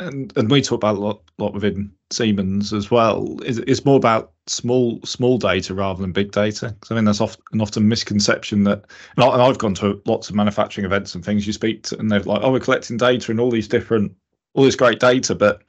and 0.00 0.32
and 0.36 0.50
we 0.50 0.62
talk 0.62 0.78
about 0.78 0.96
a 0.96 1.00
lot, 1.00 1.22
lot 1.38 1.54
within 1.54 1.92
Siemens 2.10 2.72
as 2.72 2.90
well. 2.90 3.36
It's, 3.42 3.58
it's 3.58 3.84
more 3.84 3.96
about 3.96 4.32
small 4.46 5.00
small 5.04 5.38
data 5.38 5.74
rather 5.74 6.00
than 6.00 6.12
big 6.12 6.32
data. 6.32 6.74
I 6.90 6.94
mean, 6.94 7.04
that's 7.04 7.20
often 7.20 7.42
an 7.52 7.60
often 7.60 7.88
misconception 7.88 8.64
that, 8.64 8.84
and, 9.16 9.24
I, 9.24 9.46
have 9.46 9.58
gone 9.58 9.74
to 9.76 10.00
lots 10.06 10.28
of 10.28 10.34
manufacturing 10.34 10.84
events 10.84 11.14
and 11.14 11.24
things. 11.24 11.46
You 11.46 11.52
speak 11.52 11.84
to, 11.84 11.98
and 11.98 12.10
they're 12.10 12.20
like, 12.20 12.40
"Oh, 12.42 12.52
we're 12.52 12.60
collecting 12.60 12.96
data 12.96 13.30
and 13.30 13.40
all 13.40 13.50
these 13.50 13.68
different, 13.68 14.12
all 14.54 14.64
this 14.64 14.76
great 14.76 15.00
data," 15.00 15.34
but 15.34 15.62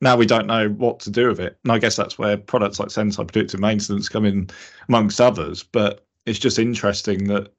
now 0.00 0.16
we 0.16 0.26
don't 0.26 0.46
know 0.46 0.68
what 0.70 1.00
to 1.00 1.10
do 1.10 1.28
with 1.28 1.40
it. 1.40 1.58
And 1.64 1.72
I 1.72 1.78
guess 1.78 1.96
that's 1.96 2.18
where 2.18 2.36
products 2.36 2.80
like 2.80 2.88
Senseye 2.88 3.26
Predictive 3.26 3.60
Maintenance 3.60 4.08
come 4.08 4.24
in, 4.24 4.48
amongst 4.88 5.20
others. 5.20 5.62
But 5.62 6.04
it's 6.26 6.38
just 6.38 6.58
interesting 6.58 7.28
that 7.28 7.52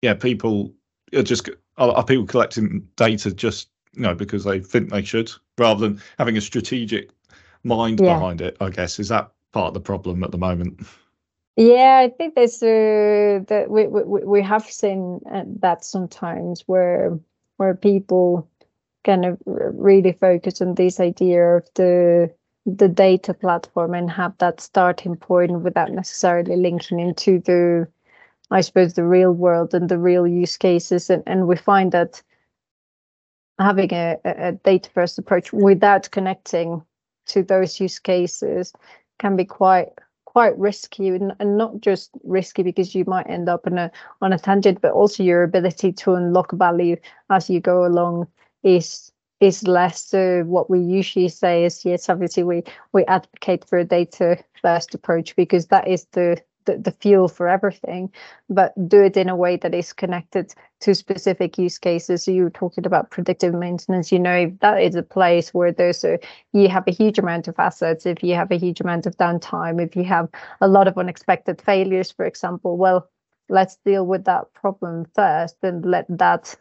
yeah, 0.00 0.14
people 0.14 0.72
are 1.14 1.22
just 1.22 1.48
are, 1.76 1.92
are 1.92 2.04
people 2.04 2.26
collecting 2.26 2.86
data 2.96 3.32
just 3.32 3.68
you 3.94 4.02
know 4.02 4.14
because 4.14 4.44
they 4.44 4.60
think 4.60 4.90
they 4.90 5.02
should 5.02 5.30
rather 5.58 5.80
than 5.80 6.02
having 6.18 6.36
a 6.36 6.40
strategic 6.40 7.10
mind 7.64 8.00
yeah. 8.00 8.14
behind 8.14 8.40
it. 8.40 8.56
I 8.60 8.70
guess 8.70 8.98
is 8.98 9.08
that 9.08 9.30
part 9.52 9.68
of 9.68 9.74
the 9.74 9.80
problem 9.80 10.24
at 10.24 10.30
the 10.30 10.38
moment. 10.38 10.80
Yeah, 11.56 11.98
I 12.02 12.08
think 12.08 12.34
there's 12.34 12.62
uh, 12.62 13.44
that 13.48 13.66
we, 13.68 13.86
we 13.86 14.24
we 14.24 14.42
have 14.42 14.64
seen 14.64 15.20
uh, 15.30 15.44
that 15.60 15.84
sometimes 15.84 16.62
where 16.66 17.18
where 17.58 17.74
people 17.74 18.48
kind 19.04 19.24
of 19.24 19.38
really 19.46 20.12
focus 20.12 20.62
on 20.62 20.74
this 20.74 21.00
idea 21.00 21.42
of 21.56 21.68
the 21.74 22.32
the 22.64 22.88
data 22.88 23.34
platform 23.34 23.92
and 23.92 24.10
have 24.10 24.38
that 24.38 24.60
starting 24.60 25.16
point 25.16 25.60
without 25.60 25.90
necessarily 25.90 26.56
linking 26.56 27.00
into 27.00 27.40
the 27.40 27.88
I 28.52 28.60
suppose, 28.60 28.92
the 28.92 29.04
real 29.04 29.32
world 29.32 29.72
and 29.72 29.88
the 29.88 29.98
real 29.98 30.26
use 30.26 30.58
cases. 30.58 31.08
And, 31.08 31.22
and 31.26 31.48
we 31.48 31.56
find 31.56 31.90
that 31.92 32.22
having 33.62 33.92
a, 33.92 34.18
a 34.24 34.52
data 34.52 34.90
first 34.90 35.18
approach 35.18 35.52
without 35.52 36.10
connecting 36.10 36.82
to 37.26 37.42
those 37.42 37.80
use 37.80 37.98
cases 37.98 38.72
can 39.18 39.36
be 39.36 39.44
quite 39.44 39.88
quite 40.24 40.58
risky 40.58 41.08
and, 41.08 41.34
not 41.40 41.78
just 41.80 42.10
risky 42.24 42.62
because 42.62 42.94
you 42.94 43.04
might 43.06 43.28
end 43.28 43.48
up 43.48 43.66
on 43.66 43.76
a 43.76 43.90
on 44.22 44.32
a 44.32 44.38
tangent 44.38 44.80
but 44.80 44.92
also 44.92 45.22
your 45.22 45.42
ability 45.42 45.92
to 45.92 46.14
unlock 46.14 46.50
value 46.52 46.96
as 47.28 47.50
you 47.50 47.60
go 47.60 47.84
along 47.84 48.26
is 48.62 49.12
is 49.40 49.66
less. 49.66 50.02
So 50.02 50.44
what 50.44 50.70
we 50.70 50.78
usually 50.78 51.28
say 51.28 51.64
is 51.64 51.84
yes 51.84 52.08
obviously 52.08 52.44
we 52.44 52.62
we 52.92 53.04
advocate 53.04 53.64
for 53.68 53.78
a 53.78 53.84
data 53.84 54.38
first 54.62 54.94
approach 54.94 55.36
because 55.36 55.66
that 55.66 55.86
is 55.86 56.06
the 56.12 56.42
the, 56.64 56.78
the 56.78 56.92
fuel 56.92 57.28
for 57.28 57.48
everything, 57.48 58.10
but 58.48 58.72
do 58.88 59.02
it 59.02 59.16
in 59.16 59.28
a 59.28 59.36
way 59.36 59.56
that 59.56 59.74
is 59.74 59.92
connected 59.92 60.54
to 60.80 60.94
specific 60.94 61.58
use 61.58 61.78
cases. 61.78 62.24
So 62.24 62.30
you 62.30 62.44
were 62.44 62.50
talking 62.50 62.86
about 62.86 63.10
predictive 63.10 63.54
maintenance. 63.54 64.10
You 64.10 64.18
know, 64.18 64.52
that 64.60 64.82
is 64.82 64.94
a 64.94 65.02
place 65.02 65.54
where 65.54 65.72
there's 65.72 66.04
a 66.04 66.18
you 66.52 66.68
have 66.68 66.84
a 66.86 66.92
huge 66.92 67.18
amount 67.18 67.48
of 67.48 67.54
assets, 67.58 68.06
if 68.06 68.22
you 68.22 68.34
have 68.34 68.50
a 68.50 68.58
huge 68.58 68.80
amount 68.80 69.06
of 69.06 69.16
downtime, 69.16 69.84
if 69.84 69.96
you 69.96 70.04
have 70.04 70.28
a 70.60 70.68
lot 70.68 70.88
of 70.88 70.98
unexpected 70.98 71.60
failures, 71.62 72.10
for 72.10 72.24
example, 72.24 72.76
well, 72.76 73.08
let's 73.48 73.76
deal 73.84 74.06
with 74.06 74.24
that 74.24 74.52
problem 74.54 75.06
first 75.14 75.56
and 75.62 75.84
let 75.84 76.06
that 76.08 76.54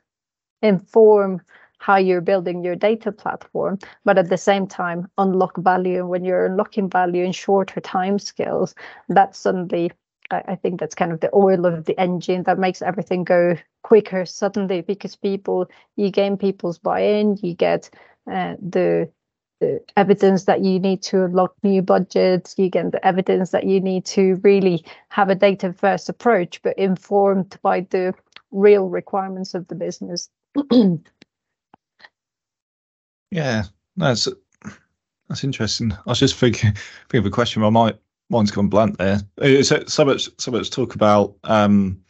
inform 0.61 1.41
how 1.81 1.95
you're 1.95 2.21
building 2.21 2.63
your 2.63 2.75
data 2.75 3.11
platform, 3.11 3.79
but 4.05 4.17
at 4.19 4.29
the 4.29 4.37
same 4.37 4.67
time 4.67 5.07
unlock 5.17 5.57
value. 5.57 6.05
When 6.05 6.23
you're 6.23 6.45
unlocking 6.45 6.89
value 6.89 7.23
in 7.23 7.31
shorter 7.31 7.81
time 7.81 8.19
scales, 8.19 8.75
that's 9.09 9.39
suddenly 9.39 9.91
I 10.29 10.55
think 10.55 10.79
that's 10.79 10.95
kind 10.95 11.11
of 11.11 11.19
the 11.19 11.29
oil 11.35 11.65
of 11.65 11.85
the 11.85 11.99
engine 11.99 12.43
that 12.43 12.59
makes 12.59 12.81
everything 12.81 13.23
go 13.23 13.57
quicker 13.83 14.25
suddenly 14.25 14.81
because 14.81 15.15
people 15.15 15.67
you 15.97 16.11
gain 16.11 16.37
people's 16.37 16.77
buy-in, 16.77 17.37
you 17.41 17.55
get 17.55 17.89
uh, 18.31 18.55
the 18.61 19.09
the 19.59 19.81
evidence 19.97 20.45
that 20.45 20.63
you 20.63 20.79
need 20.79 21.01
to 21.03 21.25
unlock 21.25 21.53
new 21.63 21.81
budgets, 21.81 22.55
you 22.57 22.69
get 22.69 22.91
the 22.91 23.05
evidence 23.05 23.51
that 23.51 23.65
you 23.65 23.79
need 23.79 24.05
to 24.05 24.39
really 24.43 24.85
have 25.09 25.29
a 25.29 25.35
data 25.35 25.73
first 25.73 26.09
approach, 26.09 26.61
but 26.61 26.77
informed 26.77 27.57
by 27.61 27.81
the 27.89 28.13
real 28.51 28.87
requirements 28.87 29.53
of 29.53 29.67
the 29.67 29.75
business. 29.75 30.29
Yeah, 33.31 33.63
that's 33.95 34.27
that's 35.29 35.43
interesting. 35.45 35.93
I 35.93 35.97
was 36.05 36.19
just 36.19 36.35
thinking, 36.35 36.73
thinking 37.09 37.19
of 37.19 37.25
a 37.25 37.29
question. 37.29 37.63
I 37.63 37.69
might 37.69 37.97
mine's 38.29 38.51
gone 38.51 38.67
blank 38.67 38.97
there. 38.97 39.21
It's 39.37 39.71
so 39.93 40.05
much 40.05 40.29
so 40.37 40.51
much 40.51 40.69
talk 40.69 40.95
about 40.95 41.35
um, 41.45 42.01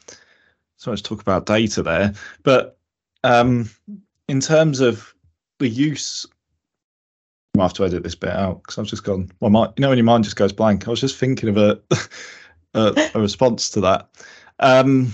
so 0.77 0.91
much 0.91 1.03
talk 1.03 1.21
about 1.21 1.45
data 1.45 1.83
there, 1.83 2.13
but 2.43 2.79
um, 3.23 3.69
in 4.27 4.39
terms 4.39 4.79
of 4.79 5.13
the 5.59 5.67
use, 5.67 6.25
I 7.57 7.61
have 7.61 7.73
to 7.73 7.85
edit 7.85 8.01
this 8.03 8.15
bit 8.15 8.31
out 8.31 8.63
because 8.63 8.79
I've 8.79 8.85
just 8.85 9.03
gone. 9.03 9.31
Well, 9.39 9.51
my 9.51 9.65
you 9.77 9.81
know 9.81 9.89
when 9.89 9.99
your 9.99 10.05
mind 10.05 10.23
just 10.23 10.35
goes 10.35 10.51
blank. 10.51 10.87
I 10.87 10.91
was 10.91 11.01
just 11.01 11.17
thinking 11.17 11.49
of 11.49 11.57
a 11.57 11.79
a, 12.73 13.11
a 13.13 13.21
response 13.21 13.69
to 13.71 13.81
that. 13.81 14.09
Um, 14.59 15.13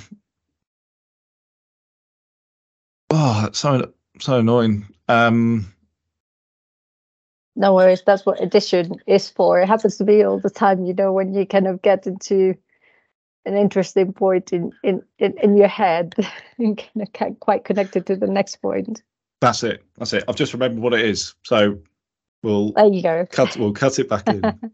oh, 3.09 3.49
so 3.51 3.91
so 4.21 4.39
annoying. 4.39 4.87
Um, 5.09 5.73
no 7.57 7.73
worries. 7.73 8.03
That's 8.05 8.25
what 8.25 8.41
addition 8.41 8.95
is 9.07 9.29
for. 9.29 9.59
It 9.59 9.67
happens 9.67 9.97
to 9.97 10.03
be 10.03 10.23
all 10.23 10.39
the 10.39 10.49
time, 10.49 10.85
you 10.85 10.93
know, 10.93 11.11
when 11.11 11.33
you 11.33 11.45
kind 11.45 11.67
of 11.67 11.81
get 11.81 12.05
into 12.05 12.55
an 13.45 13.57
interesting 13.57 14.13
point 14.13 14.53
in 14.53 14.71
in 14.83 15.01
in, 15.17 15.33
in 15.41 15.57
your 15.57 15.67
head 15.67 16.15
and 16.59 16.77
kind 16.77 17.07
of 17.25 17.39
quite 17.39 17.65
connected 17.65 18.05
to 18.05 18.15
the 18.15 18.27
next 18.27 18.57
point. 18.57 19.01
That's 19.41 19.63
it. 19.63 19.83
That's 19.97 20.13
it. 20.13 20.23
I've 20.27 20.35
just 20.35 20.53
remembered 20.53 20.81
what 20.81 20.93
it 20.93 21.03
is. 21.03 21.33
So 21.43 21.79
we'll 22.43 22.73
there 22.73 22.85
you 22.85 23.01
go. 23.01 23.25
Cut. 23.31 23.57
We'll 23.57 23.73
cut 23.73 23.97
it 23.97 24.07
back 24.07 24.27
in. 24.29 24.71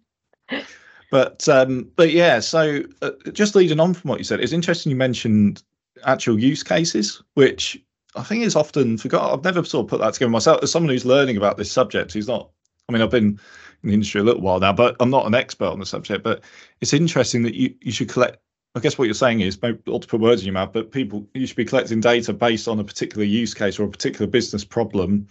but 1.12 1.48
um, 1.48 1.90
but 1.96 2.12
yeah. 2.12 2.42
So 2.42 2.84
uh, 3.02 3.12
just 3.32 3.56
leading 3.56 3.80
on 3.80 3.94
from 3.94 4.10
what 4.10 4.20
you 4.20 4.26
said, 4.26 4.42
it's 4.42 4.54
interesting. 4.54 4.90
You 4.90 4.98
mentioned 4.98 5.64
actual 6.06 6.38
use 6.38 6.64
cases, 6.64 7.24
which 7.36 7.82
I 8.18 8.24
think 8.24 8.44
is 8.44 8.58
often 8.58 8.98
forgot. 8.98 9.32
I've 9.32 9.44
never 9.46 9.64
sort 9.64 9.86
of 9.86 9.90
put 9.90 10.02
that 10.02 10.16
together 10.16 10.32
myself. 10.32 10.62
As 10.64 10.72
someone 10.72 10.90
who's 10.90 11.06
learning 11.06 11.38
about 11.38 11.58
this 11.58 11.72
subject, 11.72 12.12
who's 12.12 12.28
not 12.28 12.50
I 12.90 12.94
mean, 12.94 13.02
I've 13.02 13.10
been 13.10 13.40
in 13.84 13.90
the 13.90 13.94
industry 13.94 14.22
a 14.22 14.24
little 14.24 14.42
while 14.42 14.60
now, 14.60 14.74
but 14.74 14.96
I'm 15.00 15.10
not 15.10 15.26
an 15.26 15.36
expert 15.36 15.68
on 15.68 15.80
the 15.80 15.86
subject. 15.86 16.24
But 16.24 16.44
it's 16.82 16.94
interesting 16.94 17.44
that 17.44 17.56
you, 17.56 17.74
you 17.82 17.92
should 17.92 18.10
collect. 18.10 18.38
I 18.76 18.80
guess 18.80 18.98
what 18.98 19.06
you're 19.06 19.14
saying 19.14 19.42
is, 19.42 19.62
not 19.62 20.02
to 20.02 20.08
put 20.08 20.20
words 20.20 20.42
in 20.42 20.48
your 20.48 20.54
mouth, 20.54 20.74
but 20.74 20.92
people 20.92 21.28
you 21.36 21.46
should 21.46 21.56
be 21.56 21.66
collecting 21.66 22.00
data 22.00 22.34
based 22.34 22.68
on 22.68 22.80
a 22.80 22.84
particular 22.84 23.24
use 23.24 23.54
case 23.54 23.78
or 23.78 23.84
a 23.84 23.90
particular 23.90 24.26
business 24.26 24.66
problem, 24.66 25.28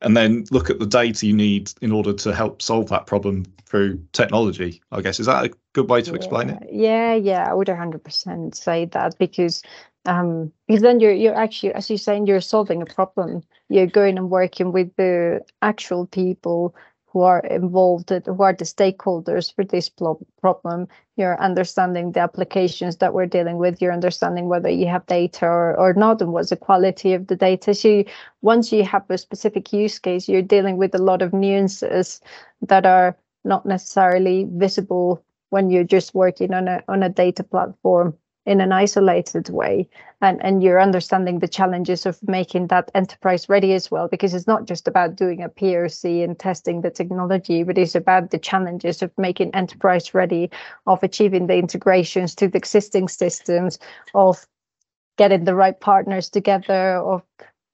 and 0.00 0.16
then 0.16 0.46
look 0.50 0.70
at 0.70 0.78
the 0.78 0.86
data 0.86 1.26
you 1.26 1.34
need 1.34 1.70
in 1.82 1.92
order 1.92 2.14
to 2.14 2.34
help 2.34 2.62
solve 2.62 2.88
that 2.88 3.06
problem 3.06 3.44
through 3.66 4.02
technology. 4.12 4.80
I 4.90 5.02
guess 5.02 5.20
is 5.20 5.26
that 5.26 5.44
a 5.44 5.50
good 5.74 5.90
way 5.90 6.00
to 6.00 6.10
yeah, 6.10 6.16
explain 6.16 6.48
it? 6.48 6.66
Yeah, 6.72 7.14
yeah, 7.14 7.46
I 7.48 7.52
would 7.52 7.68
100% 7.68 8.54
say 8.54 8.86
that 8.86 9.18
because 9.18 9.62
um, 10.08 10.50
because 10.66 10.80
then 10.82 11.00
you're 11.00 11.12
you're 11.12 11.34
actually, 11.34 11.74
as 11.74 11.90
you're 11.90 11.98
saying, 11.98 12.26
you're 12.26 12.40
solving 12.40 12.80
a 12.80 12.86
problem. 12.86 13.42
You're 13.68 13.86
going 13.86 14.16
and 14.16 14.30
working 14.30 14.72
with 14.72 14.96
the 14.96 15.44
actual 15.60 16.06
people 16.06 16.74
who 17.12 17.20
are 17.20 17.40
involved, 17.40 18.10
who 18.10 18.42
are 18.42 18.54
the 18.54 18.64
stakeholders 18.64 19.54
for 19.54 19.64
this 19.64 19.90
problem. 20.40 20.88
You're 21.16 21.38
understanding 21.40 22.12
the 22.12 22.20
applications 22.20 22.96
that 22.98 23.12
we're 23.12 23.26
dealing 23.26 23.58
with. 23.58 23.82
You're 23.82 23.92
understanding 23.92 24.48
whether 24.48 24.70
you 24.70 24.86
have 24.86 25.04
data 25.06 25.44
or, 25.44 25.76
or 25.78 25.92
not, 25.92 26.22
and 26.22 26.32
what's 26.32 26.50
the 26.50 26.56
quality 26.56 27.12
of 27.12 27.26
the 27.26 27.36
data. 27.36 27.74
So 27.74 27.88
you, 27.88 28.04
once 28.40 28.72
you 28.72 28.84
have 28.84 29.04
a 29.10 29.18
specific 29.18 29.72
use 29.74 29.98
case, 29.98 30.26
you're 30.26 30.40
dealing 30.40 30.78
with 30.78 30.94
a 30.94 31.02
lot 31.02 31.20
of 31.20 31.34
nuances 31.34 32.22
that 32.62 32.86
are 32.86 33.14
not 33.44 33.66
necessarily 33.66 34.46
visible 34.52 35.22
when 35.50 35.68
you're 35.68 35.84
just 35.84 36.14
working 36.14 36.54
on 36.54 36.66
a 36.68 36.82
on 36.88 37.02
a 37.02 37.08
data 37.10 37.42
platform 37.44 38.16
in 38.48 38.60
an 38.62 38.72
isolated 38.72 39.50
way. 39.50 39.88
And 40.20 40.42
and 40.44 40.62
you're 40.62 40.80
understanding 40.80 41.38
the 41.38 41.54
challenges 41.58 42.06
of 42.06 42.18
making 42.26 42.68
that 42.68 42.90
enterprise 42.94 43.48
ready 43.48 43.72
as 43.74 43.90
well 43.90 44.08
because 44.08 44.34
it's 44.34 44.46
not 44.46 44.64
just 44.64 44.88
about 44.88 45.14
doing 45.16 45.42
a 45.42 45.48
POC 45.48 46.24
and 46.24 46.36
testing 46.36 46.80
the 46.80 46.90
technology 46.90 47.62
but 47.62 47.78
it's 47.78 47.94
about 47.94 48.30
the 48.30 48.38
challenges 48.38 49.02
of 49.02 49.12
making 49.16 49.54
enterprise 49.54 50.14
ready 50.14 50.50
of 50.86 51.02
achieving 51.02 51.46
the 51.46 51.56
integrations 51.56 52.34
to 52.36 52.48
the 52.48 52.58
existing 52.58 53.06
systems 53.06 53.78
of 54.14 54.46
getting 55.18 55.44
the 55.44 55.54
right 55.54 55.78
partners 55.78 56.30
together 56.30 56.96
of 56.96 57.22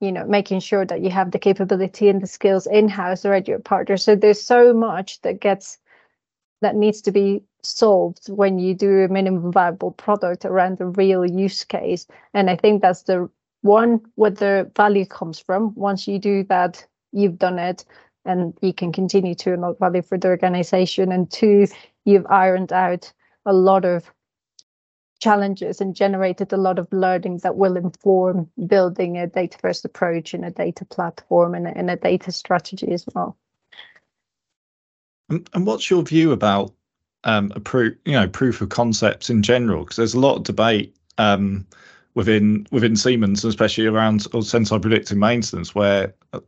you 0.01 0.11
know 0.11 0.25
making 0.25 0.59
sure 0.59 0.85
that 0.85 1.01
you 1.01 1.09
have 1.09 1.31
the 1.31 1.39
capability 1.39 2.09
and 2.09 2.21
the 2.21 2.27
skills 2.27 2.67
in 2.67 2.89
house 2.89 3.25
or 3.25 3.33
at 3.33 3.47
your 3.47 3.59
partner. 3.59 3.97
So 3.97 4.15
there's 4.15 4.41
so 4.41 4.73
much 4.73 5.21
that 5.21 5.39
gets 5.39 5.79
that 6.61 6.75
needs 6.75 7.01
to 7.01 7.11
be 7.11 7.43
solved 7.65 8.27
when 8.27 8.59
you 8.59 8.73
do 8.73 9.03
a 9.03 9.07
minimum 9.07 9.51
viable 9.51 9.91
product 9.91 10.45
around 10.45 10.77
the 10.77 10.87
real 10.87 11.25
use 11.25 11.63
case. 11.63 12.07
And 12.33 12.49
I 12.49 12.55
think 12.55 12.81
that's 12.81 13.03
the 13.03 13.29
one 13.61 14.01
where 14.15 14.31
the 14.31 14.71
value 14.75 15.05
comes 15.05 15.39
from. 15.39 15.73
Once 15.75 16.07
you 16.07 16.19
do 16.19 16.43
that, 16.45 16.85
you've 17.11 17.39
done 17.39 17.59
it 17.59 17.85
and 18.25 18.53
you 18.61 18.73
can 18.73 18.91
continue 18.91 19.35
to 19.35 19.53
unlock 19.53 19.79
value 19.79 20.01
for 20.01 20.17
the 20.17 20.27
organization. 20.27 21.11
And 21.11 21.29
two, 21.31 21.67
you've 22.05 22.25
ironed 22.27 22.71
out 22.71 23.11
a 23.45 23.53
lot 23.53 23.85
of 23.85 24.11
challenges 25.19 25.81
and 25.81 25.95
generated 25.95 26.51
a 26.53 26.57
lot 26.57 26.77
of 26.77 26.87
learning 26.91 27.39
that 27.39 27.55
will 27.55 27.77
inform 27.77 28.49
building 28.67 29.17
a 29.17 29.27
data 29.27 29.57
first 29.59 29.85
approach 29.85 30.33
and 30.33 30.45
a 30.45 30.51
data 30.51 30.85
platform 30.85 31.55
and 31.55 31.67
a, 31.67 31.77
and 31.77 31.89
a 31.89 31.95
data 31.95 32.31
strategy 32.31 32.91
as 32.91 33.05
well. 33.13 33.37
And, 35.29 35.49
and 35.53 35.65
what's 35.65 35.89
your 35.89 36.03
view 36.03 36.31
about 36.31 36.73
um, 37.25 37.51
a 37.55 37.59
proof, 37.59 37.95
you 38.05 38.13
know, 38.13 38.27
proof 38.27 38.61
of 38.61 38.69
concepts 38.69 39.29
in 39.29 39.43
general? 39.43 39.83
Because 39.83 39.97
there's 39.97 40.13
a 40.13 40.19
lot 40.19 40.37
of 40.37 40.43
debate 40.43 40.95
um, 41.17 41.65
within 42.13 42.65
within 42.71 42.95
Siemens, 42.95 43.43
especially 43.43 43.87
around 43.87 44.25
or 44.33 44.41
Senseye 44.41 44.81
predictive 44.81 45.17
maintenance, 45.17 45.75
where 45.75 46.13
uh, 46.33 46.39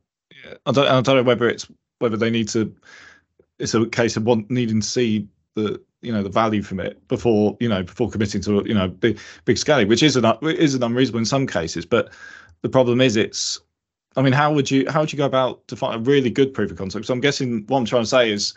I 0.65 0.71
don't 0.71 0.87
I 0.87 1.01
don't 1.01 1.17
know 1.17 1.23
whether 1.23 1.49
it's 1.49 1.67
whether 1.99 2.17
they 2.17 2.29
need 2.29 2.47
to. 2.49 2.73
It's 3.59 3.73
a 3.73 3.87
case 3.87 4.15
of 4.15 4.23
want, 4.23 4.49
needing 4.51 4.81
to 4.81 4.87
see 4.87 5.27
the 5.55 5.81
you 6.01 6.13
know 6.13 6.23
the 6.23 6.29
value 6.29 6.61
from 6.61 6.79
it 6.79 7.05
before 7.07 7.57
you 7.59 7.67
know 7.67 7.83
before 7.83 8.09
committing 8.09 8.41
to 8.41 8.63
you 8.65 8.73
know 8.73 8.87
big 8.87 9.19
big 9.45 9.57
scale, 9.57 9.85
which 9.85 10.03
is 10.03 10.15
an 10.15 10.25
isn't 10.43 10.83
unreasonable 10.83 11.19
in 11.19 11.25
some 11.25 11.47
cases. 11.47 11.85
But 11.85 12.13
the 12.61 12.69
problem 12.69 13.01
is 13.01 13.15
it's 13.15 13.59
I 14.17 14.21
mean, 14.23 14.33
how 14.33 14.51
would 14.51 14.69
you 14.71 14.85
how 14.89 15.01
would 15.01 15.13
you 15.13 15.17
go 15.17 15.25
about 15.25 15.67
to 15.67 15.75
find 15.75 15.95
a 15.95 15.99
really 15.99 16.31
good 16.31 16.53
proof 16.53 16.71
of 16.71 16.77
concept? 16.77 17.05
So 17.05 17.13
I'm 17.13 17.21
guessing 17.21 17.65
what 17.67 17.77
I'm 17.77 17.85
trying 17.85 18.03
to 18.03 18.09
say 18.09 18.31
is 18.31 18.53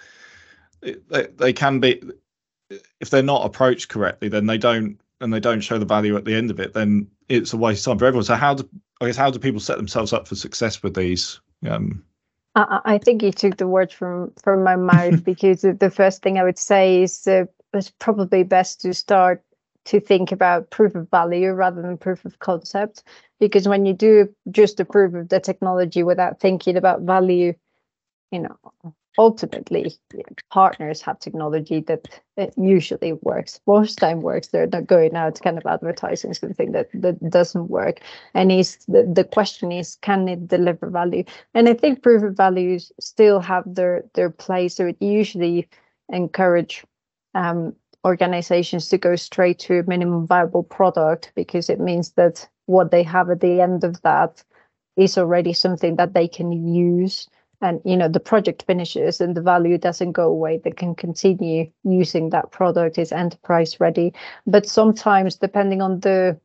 they, 0.82 1.26
they 1.36 1.52
can 1.52 1.80
be 1.80 2.02
if 3.00 3.10
they're 3.10 3.22
not 3.22 3.44
approached 3.44 3.88
correctly, 3.88 4.28
then 4.28 4.46
they 4.46 4.58
don't 4.58 5.00
and 5.20 5.32
they 5.32 5.40
don't 5.40 5.60
show 5.60 5.78
the 5.78 5.84
value 5.84 6.16
at 6.16 6.24
the 6.24 6.34
end 6.34 6.50
of 6.50 6.58
it, 6.60 6.72
then 6.72 7.06
it's 7.28 7.52
a 7.52 7.56
waste 7.56 7.86
of 7.86 7.92
time 7.92 7.98
for 7.98 8.06
everyone. 8.06 8.24
So 8.24 8.36
how 8.36 8.54
do 8.54 8.68
I 9.00 9.06
guess 9.06 9.16
how 9.16 9.30
do 9.30 9.38
people 9.38 9.60
set 9.60 9.76
themselves 9.76 10.12
up 10.12 10.26
for 10.26 10.34
success 10.34 10.82
with 10.82 10.94
these? 10.94 11.40
Um, 11.68 12.04
I, 12.54 12.80
I 12.84 12.98
think 12.98 13.22
you 13.22 13.32
took 13.32 13.56
the 13.56 13.68
words 13.68 13.92
from 13.92 14.32
from 14.42 14.64
my 14.64 14.76
mouth 14.76 15.24
because 15.24 15.62
the 15.62 15.92
first 15.94 16.22
thing 16.22 16.38
I 16.38 16.44
would 16.44 16.58
say 16.58 17.02
is 17.02 17.26
uh, 17.26 17.44
it's 17.72 17.92
probably 17.98 18.42
best 18.42 18.80
to 18.82 18.94
start 18.94 19.42
to 19.86 20.00
think 20.00 20.30
about 20.30 20.70
proof 20.70 20.94
of 20.94 21.10
value 21.10 21.52
rather 21.52 21.80
than 21.80 21.96
proof 21.96 22.24
of 22.24 22.38
concept 22.38 23.02
because 23.38 23.66
when 23.66 23.86
you 23.86 23.94
do 23.94 24.28
just 24.50 24.78
a 24.78 24.84
proof 24.84 25.14
of 25.14 25.30
the 25.30 25.40
technology 25.40 26.02
without 26.02 26.38
thinking 26.38 26.76
about 26.76 27.00
value 27.00 27.54
you 28.30 28.40
know 28.40 28.94
ultimately 29.18 29.92
partners 30.50 31.02
have 31.02 31.18
technology 31.18 31.80
that 31.80 32.08
usually 32.56 33.12
works. 33.14 33.60
Most 33.66 33.98
time 33.98 34.20
works. 34.22 34.48
They're 34.48 34.66
not 34.66 34.86
going 34.86 35.14
out 35.16 35.40
kind 35.42 35.58
of 35.58 35.66
advertising 35.66 36.32
something 36.34 36.72
that 36.72 36.88
that 36.94 37.30
doesn't 37.30 37.68
work. 37.68 38.00
And 38.34 38.52
is 38.52 38.78
the, 38.86 39.10
the 39.12 39.24
question 39.24 39.72
is 39.72 39.96
can 40.00 40.28
it 40.28 40.48
deliver 40.48 40.88
value? 40.88 41.24
And 41.54 41.68
i 41.68 41.74
think 41.74 42.02
proof 42.02 42.22
of 42.22 42.36
values 42.36 42.92
still 43.00 43.40
have 43.40 43.64
their 43.66 44.04
their 44.14 44.30
place. 44.30 44.76
So 44.76 44.86
it 44.86 44.96
usually 45.00 45.68
encourage 46.08 46.84
um, 47.34 47.74
organizations 48.04 48.88
to 48.88 48.98
go 48.98 49.16
straight 49.16 49.58
to 49.60 49.80
a 49.80 49.88
minimum 49.88 50.26
viable 50.26 50.62
product 50.62 51.32
because 51.34 51.68
it 51.68 51.80
means 51.80 52.12
that 52.12 52.48
what 52.66 52.90
they 52.90 53.02
have 53.02 53.28
at 53.30 53.40
the 53.40 53.60
end 53.60 53.84
of 53.84 54.00
that 54.02 54.42
is 54.96 55.18
already 55.18 55.52
something 55.52 55.96
that 55.96 56.14
they 56.14 56.28
can 56.28 56.52
use 56.74 57.28
and 57.60 57.80
you 57.84 57.96
know 57.96 58.08
the 58.08 58.20
project 58.20 58.64
finishes 58.66 59.20
and 59.20 59.36
the 59.36 59.42
value 59.42 59.78
doesn't 59.78 60.12
go 60.12 60.28
away 60.28 60.58
they 60.62 60.70
can 60.70 60.94
continue 60.94 61.70
using 61.84 62.30
that 62.30 62.50
product 62.50 62.98
is 62.98 63.12
enterprise 63.12 63.78
ready. 63.80 64.12
But 64.46 64.66
sometimes 64.66 65.36
depending 65.36 65.82
on 65.82 66.00
the 66.00 66.40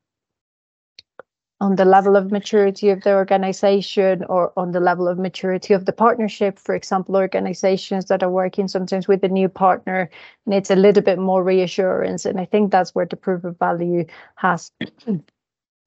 on 1.61 1.77
the 1.77 1.85
level 1.85 2.17
of 2.17 2.31
maturity 2.31 2.89
of 2.89 3.01
the 3.03 3.13
organization 3.13 4.25
or 4.25 4.51
on 4.57 4.71
the 4.71 4.79
level 4.79 5.07
of 5.07 5.17
maturity 5.17 5.73
of 5.73 5.85
the 5.85 5.93
partnership 5.93 6.59
for 6.59 6.75
example 6.75 7.15
organizations 7.15 8.05
that 8.05 8.21
are 8.21 8.29
working 8.29 8.67
sometimes 8.67 9.07
with 9.07 9.23
a 9.23 9.29
new 9.29 9.47
partner 9.47 10.09
needs 10.45 10.69
a 10.69 10.75
little 10.75 11.01
bit 11.01 11.17
more 11.17 11.43
reassurance 11.43 12.25
and 12.25 12.41
i 12.41 12.45
think 12.45 12.71
that's 12.71 12.93
where 12.93 13.05
the 13.05 13.15
proof 13.15 13.43
of 13.45 13.57
value 13.57 14.05
has 14.35 14.69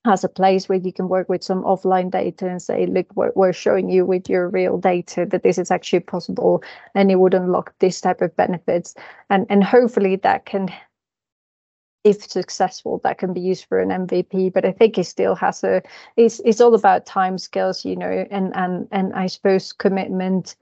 has 0.09 0.25
a 0.25 0.29
place 0.29 0.69
where 0.69 0.79
you 0.79 0.93
can 0.93 1.09
work 1.09 1.29
with 1.29 1.45
some 1.45 1.63
offline 1.63 2.11
data 2.11 2.49
and 2.49 2.61
say, 2.61 2.87
look, 2.87 3.07
we're, 3.15 3.33
we're 3.37 3.53
showing 3.53 3.91
you 3.91 4.05
with 4.05 4.29
your 4.29 4.49
real 4.49 4.79
data 4.79 5.27
that 5.27 5.43
this 5.43 5.59
is 5.59 5.71
actually 5.71 6.01
possible 6.01 6.63
and 6.95 7.11
it 7.11 7.17
would 7.17 7.35
unlock 7.35 7.75
this 7.79 8.01
type 8.01 8.23
of 8.23 8.35
benefits. 8.37 8.95
And, 9.31 9.47
and 9.49 9.63
hopefully 9.63 10.17
that 10.17 10.47
can, 10.47 10.69
if 12.05 12.23
successful, 12.29 13.01
that 13.05 13.19
can 13.19 13.33
be 13.33 13.41
used 13.41 13.67
for 13.67 13.79
an 13.81 13.91
MVP. 13.91 14.53
But 14.53 14.65
I 14.65 14.73
think 14.73 14.99
it 14.99 15.05
still 15.05 15.35
has 15.35 15.63
a, 15.63 15.83
it's, 16.17 16.41
it's 16.45 16.61
all 16.61 16.75
about 16.75 17.07
time 17.07 17.39
scales, 17.39 17.85
you 17.85 17.97
know, 17.97 18.27
and, 18.31 18.57
and, 18.57 18.89
and 18.91 19.13
I 19.15 19.27
suppose 19.27 19.73
commitment, 19.73 20.57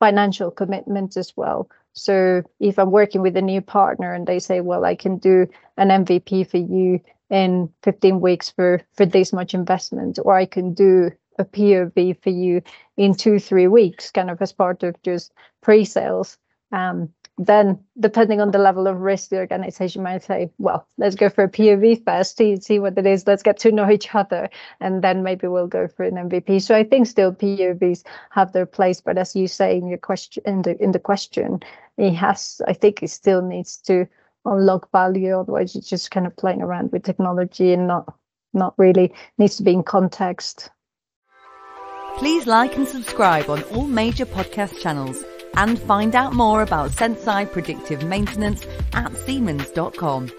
financial 0.00 0.50
commitment 0.50 1.16
as 1.16 1.32
well. 1.36 1.68
So 1.92 2.42
if 2.60 2.78
I'm 2.78 2.90
working 2.90 3.22
with 3.22 3.36
a 3.36 3.42
new 3.42 3.60
partner 3.60 4.12
and 4.12 4.26
they 4.26 4.38
say, 4.38 4.60
well, 4.60 4.84
I 4.84 4.94
can 4.94 5.18
do 5.18 5.46
an 5.76 5.88
MVP 5.88 6.48
for 6.48 6.58
you 6.58 7.00
in 7.30 7.70
15 7.82 8.20
weeks 8.20 8.50
for 8.50 8.80
for 8.94 9.06
this 9.06 9.32
much 9.32 9.54
investment 9.54 10.18
or 10.24 10.34
i 10.34 10.44
can 10.44 10.74
do 10.74 11.10
a 11.38 11.44
POV 11.44 12.22
for 12.22 12.30
you 12.30 12.62
in 12.96 13.14
two 13.14 13.38
three 13.38 13.66
weeks 13.66 14.10
kind 14.10 14.30
of 14.30 14.40
as 14.42 14.52
part 14.52 14.82
of 14.82 15.02
just 15.02 15.32
pre-sales. 15.62 16.36
Um, 16.70 17.08
then 17.38 17.82
depending 17.98 18.40
on 18.42 18.50
the 18.50 18.58
level 18.58 18.86
of 18.86 19.00
risk 19.00 19.30
the 19.30 19.38
organization 19.38 20.02
might 20.02 20.22
say 20.22 20.50
well 20.58 20.86
let's 20.98 21.14
go 21.14 21.30
for 21.30 21.44
a 21.44 21.48
POV 21.48 22.04
first 22.04 22.36
see, 22.36 22.56
see 22.56 22.78
what 22.78 22.98
it 22.98 23.06
is 23.06 23.26
let's 23.26 23.42
get 23.42 23.58
to 23.60 23.72
know 23.72 23.90
each 23.90 24.14
other 24.14 24.50
and 24.78 25.02
then 25.02 25.22
maybe 25.22 25.46
we'll 25.46 25.66
go 25.66 25.88
for 25.88 26.04
an 26.04 26.16
mvp 26.28 26.60
so 26.60 26.76
i 26.76 26.84
think 26.84 27.06
still 27.06 27.32
povs 27.32 28.04
have 28.28 28.52
their 28.52 28.66
place 28.66 29.00
but 29.00 29.16
as 29.16 29.34
you 29.34 29.48
say 29.48 29.78
in 29.78 29.86
your 29.86 29.96
question 29.96 30.42
in 30.44 30.60
the 30.62 30.82
in 30.82 30.92
the 30.92 30.98
question 30.98 31.60
it 31.96 32.12
has 32.12 32.60
i 32.68 32.74
think 32.74 33.02
it 33.02 33.08
still 33.08 33.40
needs 33.40 33.78
to 33.78 34.06
unlock 34.44 34.90
value 34.90 35.38
otherwise 35.38 35.74
you're 35.74 35.82
just 35.82 36.10
kind 36.10 36.26
of 36.26 36.36
playing 36.36 36.62
around 36.62 36.90
with 36.92 37.02
technology 37.02 37.72
and 37.72 37.86
not 37.86 38.14
not 38.52 38.74
really 38.78 39.12
needs 39.38 39.56
to 39.56 39.62
be 39.62 39.72
in 39.72 39.82
context. 39.82 40.70
Please 42.16 42.46
like 42.46 42.76
and 42.76 42.88
subscribe 42.88 43.48
on 43.48 43.62
all 43.64 43.86
major 43.86 44.26
podcast 44.26 44.80
channels 44.80 45.22
and 45.54 45.78
find 45.78 46.16
out 46.16 46.32
more 46.32 46.62
about 46.62 46.90
Senseye 46.90 47.50
predictive 47.50 48.04
maintenance 48.04 48.66
at 48.92 49.16
siemens.com 49.18 50.30